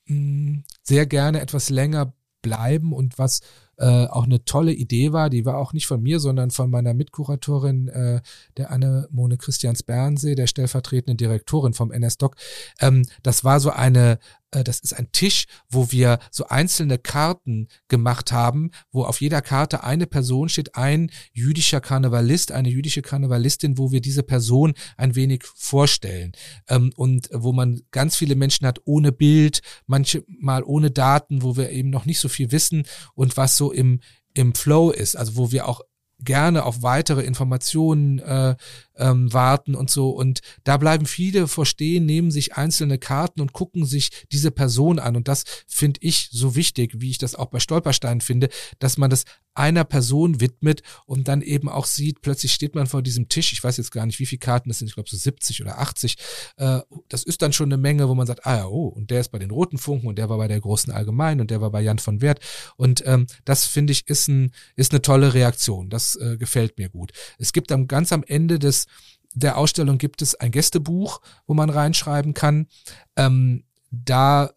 [0.06, 3.42] mh, hm, sehr gerne etwas länger bleiben und was
[3.80, 5.30] äh, auch eine tolle Idee war.
[5.30, 8.22] Die war auch nicht von mir, sondern von meiner Mitkuratorin, äh,
[8.58, 12.36] der Anne-Mone Christians Bernsee, der stellvertretenden Direktorin vom NS-Doc.
[12.80, 14.20] Ähm, das war so eine
[14.52, 19.84] das ist ein Tisch, wo wir so einzelne Karten gemacht haben, wo auf jeder Karte
[19.84, 25.45] eine Person steht, ein jüdischer Karnevalist, eine jüdische Karnevalistin, wo wir diese Person ein wenig
[25.56, 26.32] vorstellen.
[26.68, 31.56] Ähm, und wo man ganz viele Menschen hat ohne Bild, manche mal ohne Daten, wo
[31.56, 34.00] wir eben noch nicht so viel wissen und was so im,
[34.34, 35.82] im Flow ist, also wo wir auch
[36.22, 38.56] gerne auf weitere Informationen äh,
[39.00, 40.12] ähm, warten und so.
[40.12, 45.00] Und da bleiben viele vor stehen, nehmen sich einzelne Karten und gucken sich diese Person
[45.00, 45.16] an.
[45.16, 49.10] Und das finde ich so wichtig, wie ich das auch bei Stolperstein finde, dass man
[49.10, 49.26] das
[49.60, 53.62] einer Person widmet und dann eben auch sieht, plötzlich steht man vor diesem Tisch, ich
[53.62, 56.16] weiß jetzt gar nicht, wie viele Karten das sind, ich glaube so 70 oder 80,
[56.58, 56.80] äh,
[57.10, 59.32] das ist dann schon eine Menge, wo man sagt, ah ja, oh, und der ist
[59.32, 61.82] bei den Roten Funken und der war bei der Großen Allgemein und der war bei
[61.82, 62.39] Jan von Wert
[62.78, 66.89] und ähm, das finde ich ist, ein, ist eine tolle Reaktion, das äh, gefällt mir
[66.89, 67.12] gut.
[67.38, 68.86] Es gibt dann ganz am Ende des
[69.34, 72.68] der Ausstellung gibt es ein Gästebuch, wo man reinschreiben kann.
[73.16, 74.52] Ähm, da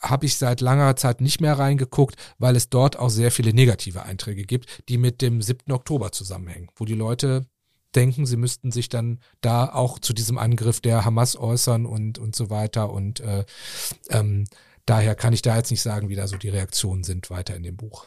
[0.00, 4.04] habe ich seit langer Zeit nicht mehr reingeguckt, weil es dort auch sehr viele negative
[4.04, 5.72] Einträge gibt, die mit dem 7.
[5.72, 7.46] Oktober zusammenhängen, wo die Leute
[7.94, 12.36] denken, sie müssten sich dann da auch zu diesem Angriff der Hamas äußern und, und
[12.36, 12.92] so weiter.
[12.92, 13.44] Und äh,
[14.10, 14.44] ähm,
[14.84, 17.62] daher kann ich da jetzt nicht sagen, wie da so die Reaktionen sind weiter in
[17.62, 18.06] dem Buch.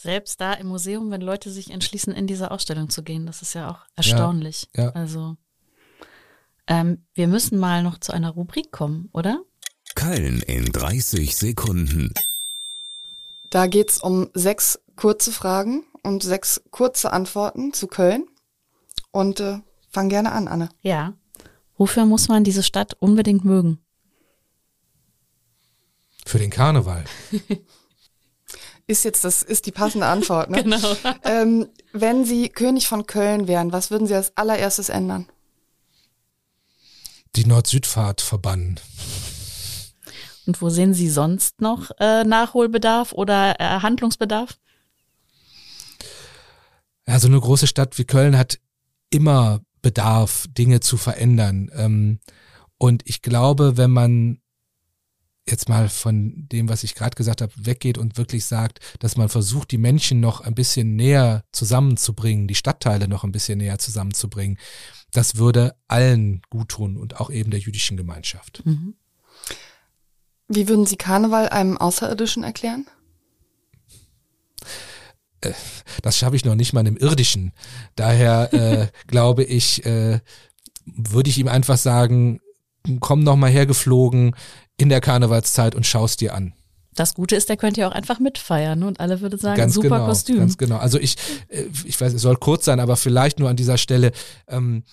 [0.00, 3.54] Selbst da im Museum, wenn Leute sich entschließen, in diese Ausstellung zu gehen, das ist
[3.54, 4.68] ja auch erstaunlich.
[4.76, 4.90] Ja, ja.
[4.92, 5.36] Also
[6.68, 9.42] ähm, wir müssen mal noch zu einer Rubrik kommen, oder?
[9.96, 12.14] Köln in 30 Sekunden.
[13.50, 18.28] Da geht es um sechs kurze Fragen und sechs kurze Antworten zu Köln.
[19.10, 19.58] Und äh,
[19.90, 20.68] fang gerne an, Anne.
[20.80, 21.14] Ja.
[21.76, 23.80] Wofür muss man diese Stadt unbedingt mögen?
[26.24, 27.02] Für den Karneval.
[28.88, 30.50] ist jetzt das ist die passende Antwort.
[30.50, 30.62] Ne?
[30.64, 30.96] genau.
[31.22, 35.28] Ähm, wenn Sie König von Köln wären, was würden Sie als allererstes ändern?
[37.36, 38.80] Die Nord-Süd-Fahrt verbannen.
[40.46, 44.58] Und wo sehen Sie sonst noch äh, Nachholbedarf oder äh, Handlungsbedarf?
[47.06, 48.58] Ja, so eine große Stadt wie Köln hat
[49.10, 51.70] immer Bedarf, Dinge zu verändern.
[51.74, 52.20] Ähm,
[52.78, 54.40] und ich glaube, wenn man
[55.50, 59.28] jetzt mal von dem, was ich gerade gesagt habe, weggeht und wirklich sagt, dass man
[59.28, 64.58] versucht, die Menschen noch ein bisschen näher zusammenzubringen, die Stadtteile noch ein bisschen näher zusammenzubringen,
[65.12, 68.62] das würde allen gut tun und auch eben der jüdischen Gemeinschaft.
[68.64, 68.94] Mhm.
[70.48, 72.86] Wie würden Sie Karneval einem Außerirdischen erklären?
[75.40, 75.52] Äh,
[76.02, 77.52] das schaffe ich noch nicht mal im Irdischen.
[77.96, 80.20] Daher äh, glaube ich, äh,
[80.84, 82.40] würde ich ihm einfach sagen,
[83.00, 84.34] komm noch mal hergeflogen
[84.78, 86.54] in der Karnevalszeit und schaust dir an.
[86.94, 89.88] Das Gute ist, der könnte ja auch einfach mitfeiern und alle würde sagen, ganz super
[89.88, 90.38] genau, Kostüm.
[90.38, 90.78] Ganz genau.
[90.78, 91.16] Also ich,
[91.48, 94.12] äh, ich weiß, es soll kurz sein, aber vielleicht nur an dieser Stelle.
[94.48, 94.84] Ähm,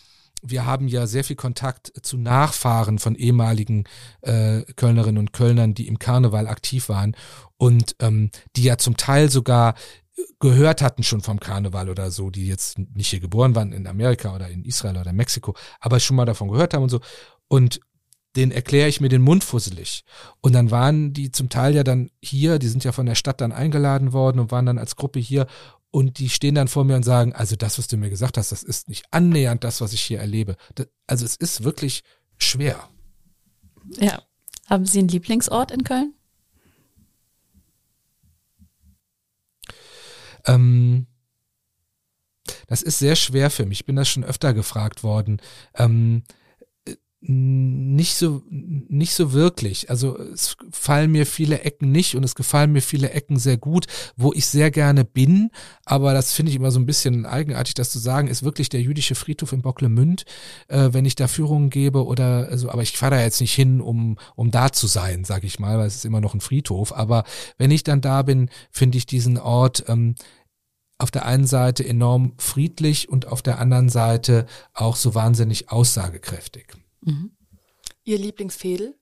[0.48, 3.86] wir haben ja sehr viel Kontakt zu Nachfahren von ehemaligen
[4.22, 7.16] äh, Kölnerinnen und Kölnern, die im Karneval aktiv waren
[7.58, 9.74] und ähm, die ja zum Teil sogar
[10.40, 14.34] gehört hatten schon vom Karneval oder so, die jetzt nicht hier geboren waren in Amerika
[14.34, 17.00] oder in Israel oder Mexiko, aber schon mal davon gehört haben und so.
[17.48, 17.80] Und
[18.36, 20.04] den erkläre ich mir den Mund fusselig.
[20.42, 23.42] Und dann waren die zum Teil ja dann hier, die sind ja von der Stadt
[23.42, 25.48] dann eingeladen worden und waren dann als Gruppe hier
[25.92, 28.52] und die stehen dann vor mir und sagen, also das, was du mir gesagt hast,
[28.52, 30.58] das ist nicht annähernd das, was ich hier erlebe.
[30.76, 32.04] Das, also es ist wirklich
[32.38, 32.90] schwer.
[33.98, 34.22] Ja.
[34.70, 36.14] Haben Sie einen Lieblingsort in Köln?
[40.46, 41.08] Ähm,
[42.68, 43.82] das ist sehr schwer für mich.
[43.82, 45.40] Ich bin das schon öfter gefragt worden.
[45.76, 46.24] Ähm,
[47.28, 49.90] nicht so nicht so wirklich.
[49.90, 53.88] Also es fallen mir viele Ecken nicht und es gefallen mir viele Ecken sehr gut,
[54.16, 55.50] wo ich sehr gerne bin.
[55.86, 58.82] Aber das finde ich immer so ein bisschen eigenartig, das zu sagen, ist wirklich der
[58.82, 60.26] jüdische Friedhof in Bocklemünd,
[60.68, 62.70] äh, wenn ich da Führungen gebe oder so.
[62.70, 65.80] Aber ich fahre da jetzt nicht hin, um um da zu sein, sag ich mal,
[65.80, 66.96] weil es ist immer noch ein Friedhof.
[66.96, 67.24] Aber
[67.58, 70.16] wenn ich dann da bin, finde ich diesen Ort ähm,
[70.98, 76.85] auf der einen Seite enorm friedlich und auf der anderen Seite auch so wahnsinnig aussagekräftig.
[77.06, 77.32] Mhm.
[78.04, 78.96] Ihr Lieblingsfädel?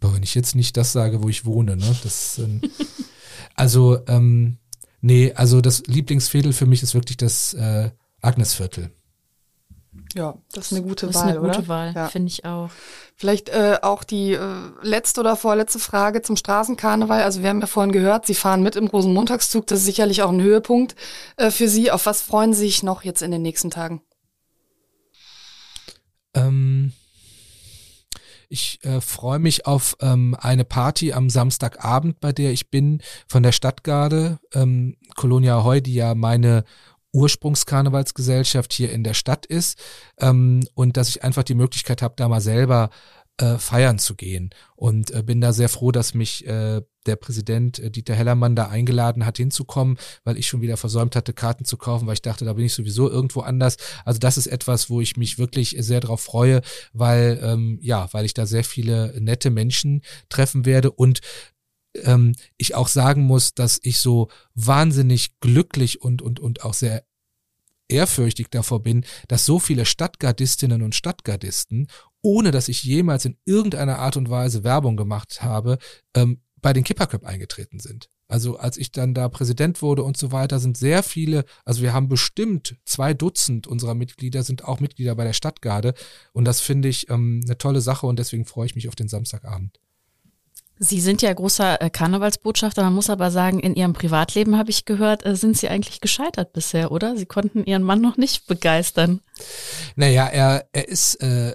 [0.00, 1.96] Boah, wenn ich jetzt nicht das sage, wo ich wohne, ne?
[2.02, 2.60] Das, ähm,
[3.54, 4.58] also, ähm,
[5.00, 7.90] nee, also das Lieblingsfädel für mich ist wirklich das äh,
[8.20, 8.90] Agnesviertel.
[10.14, 11.22] Ja, das ist eine gute das Wahl.
[11.22, 11.68] Das ist eine gute oder?
[11.68, 12.08] Wahl, ja.
[12.08, 12.70] finde ich auch.
[13.16, 17.22] Vielleicht äh, auch die äh, letzte oder vorletzte Frage zum Straßenkarneval.
[17.22, 19.66] Also wir haben ja vorhin gehört, Sie fahren mit im großen Montagszug.
[19.66, 20.96] Das ist sicherlich auch ein Höhepunkt
[21.36, 21.90] äh, für Sie.
[21.90, 24.02] Auf was freuen Sie sich noch jetzt in den nächsten Tagen?
[26.34, 26.92] Ähm,
[28.48, 33.42] ich äh, freue mich auf ähm, eine Party am Samstagabend, bei der ich bin, von
[33.42, 36.64] der Stadtgarde, ähm, Colonia Heu, die ja meine
[37.14, 39.78] Ursprungskarnevalsgesellschaft hier in der Stadt ist
[40.20, 42.90] ähm, und dass ich einfach die Möglichkeit habe, da mal selber
[43.38, 44.50] äh, feiern zu gehen.
[44.76, 48.68] Und äh, bin da sehr froh, dass mich äh, der Präsident äh, Dieter Hellermann da
[48.68, 52.44] eingeladen hat, hinzukommen, weil ich schon wieder versäumt hatte, Karten zu kaufen, weil ich dachte,
[52.44, 53.76] da bin ich sowieso irgendwo anders.
[54.04, 58.24] Also das ist etwas, wo ich mich wirklich sehr darauf freue, weil ähm, ja, weil
[58.24, 61.20] ich da sehr viele nette Menschen treffen werde und
[62.04, 67.04] ähm, ich auch sagen muss, dass ich so wahnsinnig glücklich und und und auch sehr
[67.88, 71.88] ehrfürchtig davor bin, dass so viele Stadtgardistinnen und Stadtgardisten,
[72.22, 75.78] ohne dass ich jemals in irgendeiner Art und Weise Werbung gemacht habe,
[76.14, 78.08] ähm, bei den Kipperköp eingetreten sind.
[78.28, 81.92] Also als ich dann da Präsident wurde und so weiter, sind sehr viele, also wir
[81.92, 85.92] haben bestimmt zwei Dutzend unserer Mitglieder sind auch Mitglieder bei der Stadtgarde
[86.32, 89.08] und das finde ich ähm, eine tolle Sache und deswegen freue ich mich auf den
[89.08, 89.78] Samstagabend.
[90.78, 92.82] Sie sind ja großer äh, Karnevalsbotschafter.
[92.82, 96.52] Man muss aber sagen, in Ihrem Privatleben habe ich gehört, äh, sind Sie eigentlich gescheitert
[96.52, 97.16] bisher, oder?
[97.16, 99.20] Sie konnten Ihren Mann noch nicht begeistern.
[99.94, 101.54] Naja, er, er ist äh,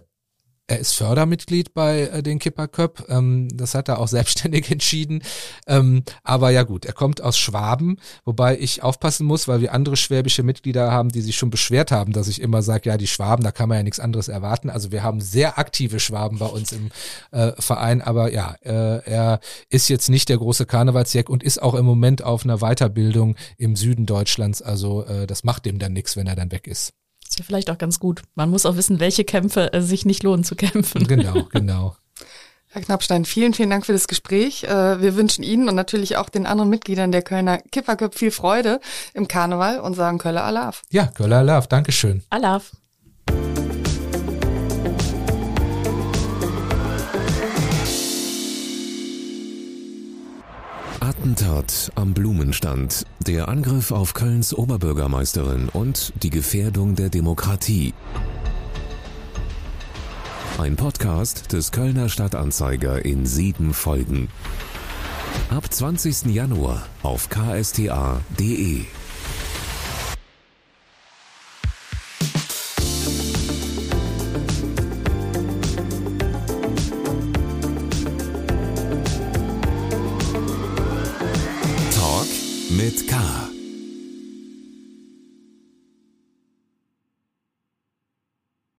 [0.68, 3.06] er ist Fördermitglied bei äh, den Kipper Cup.
[3.10, 5.24] Ähm, das hat er auch selbstständig entschieden.
[5.66, 9.96] Ähm, aber ja gut, er kommt aus Schwaben, wobei ich aufpassen muss, weil wir andere
[9.96, 13.44] schwäbische Mitglieder haben, die sich schon beschwert haben, dass ich immer sage, ja, die Schwaben,
[13.44, 14.70] da kann man ja nichts anderes erwarten.
[14.70, 16.90] Also wir haben sehr aktive Schwaben bei uns im
[17.32, 19.40] äh, Verein, aber ja, äh, er
[19.70, 23.76] ist jetzt nicht der große Karnevalsjack und ist auch im Moment auf einer Weiterbildung im
[23.76, 24.62] Süden Deutschlands.
[24.62, 26.94] Also äh, das macht dem dann nichts, wenn er dann weg ist.
[27.28, 28.22] Ist ja vielleicht auch ganz gut.
[28.36, 31.08] Man muss auch wissen, welche Kämpfe äh, sich nicht lohnen zu kämpfen.
[31.08, 31.96] Genau, genau.
[32.70, 34.64] Herr Knappstein, vielen, vielen Dank für das Gespräch.
[34.64, 38.80] Äh, wir wünschen Ihnen und natürlich auch den anderen Mitgliedern der Kölner Kipperköp viel Freude
[39.14, 40.84] im Karneval und sagen Köller Alaf.
[40.90, 42.24] Ja, Köller Alaf, Dankeschön.
[42.30, 42.72] Alaf.
[51.28, 57.94] Attentat am Blumenstand, der Angriff auf Kölns Oberbürgermeisterin und die Gefährdung der Demokratie.
[60.58, 64.30] Ein Podcast des Kölner Stadtanzeiger in sieben Folgen.
[65.50, 66.28] Ab 20.
[66.28, 68.86] Januar auf ksta.de.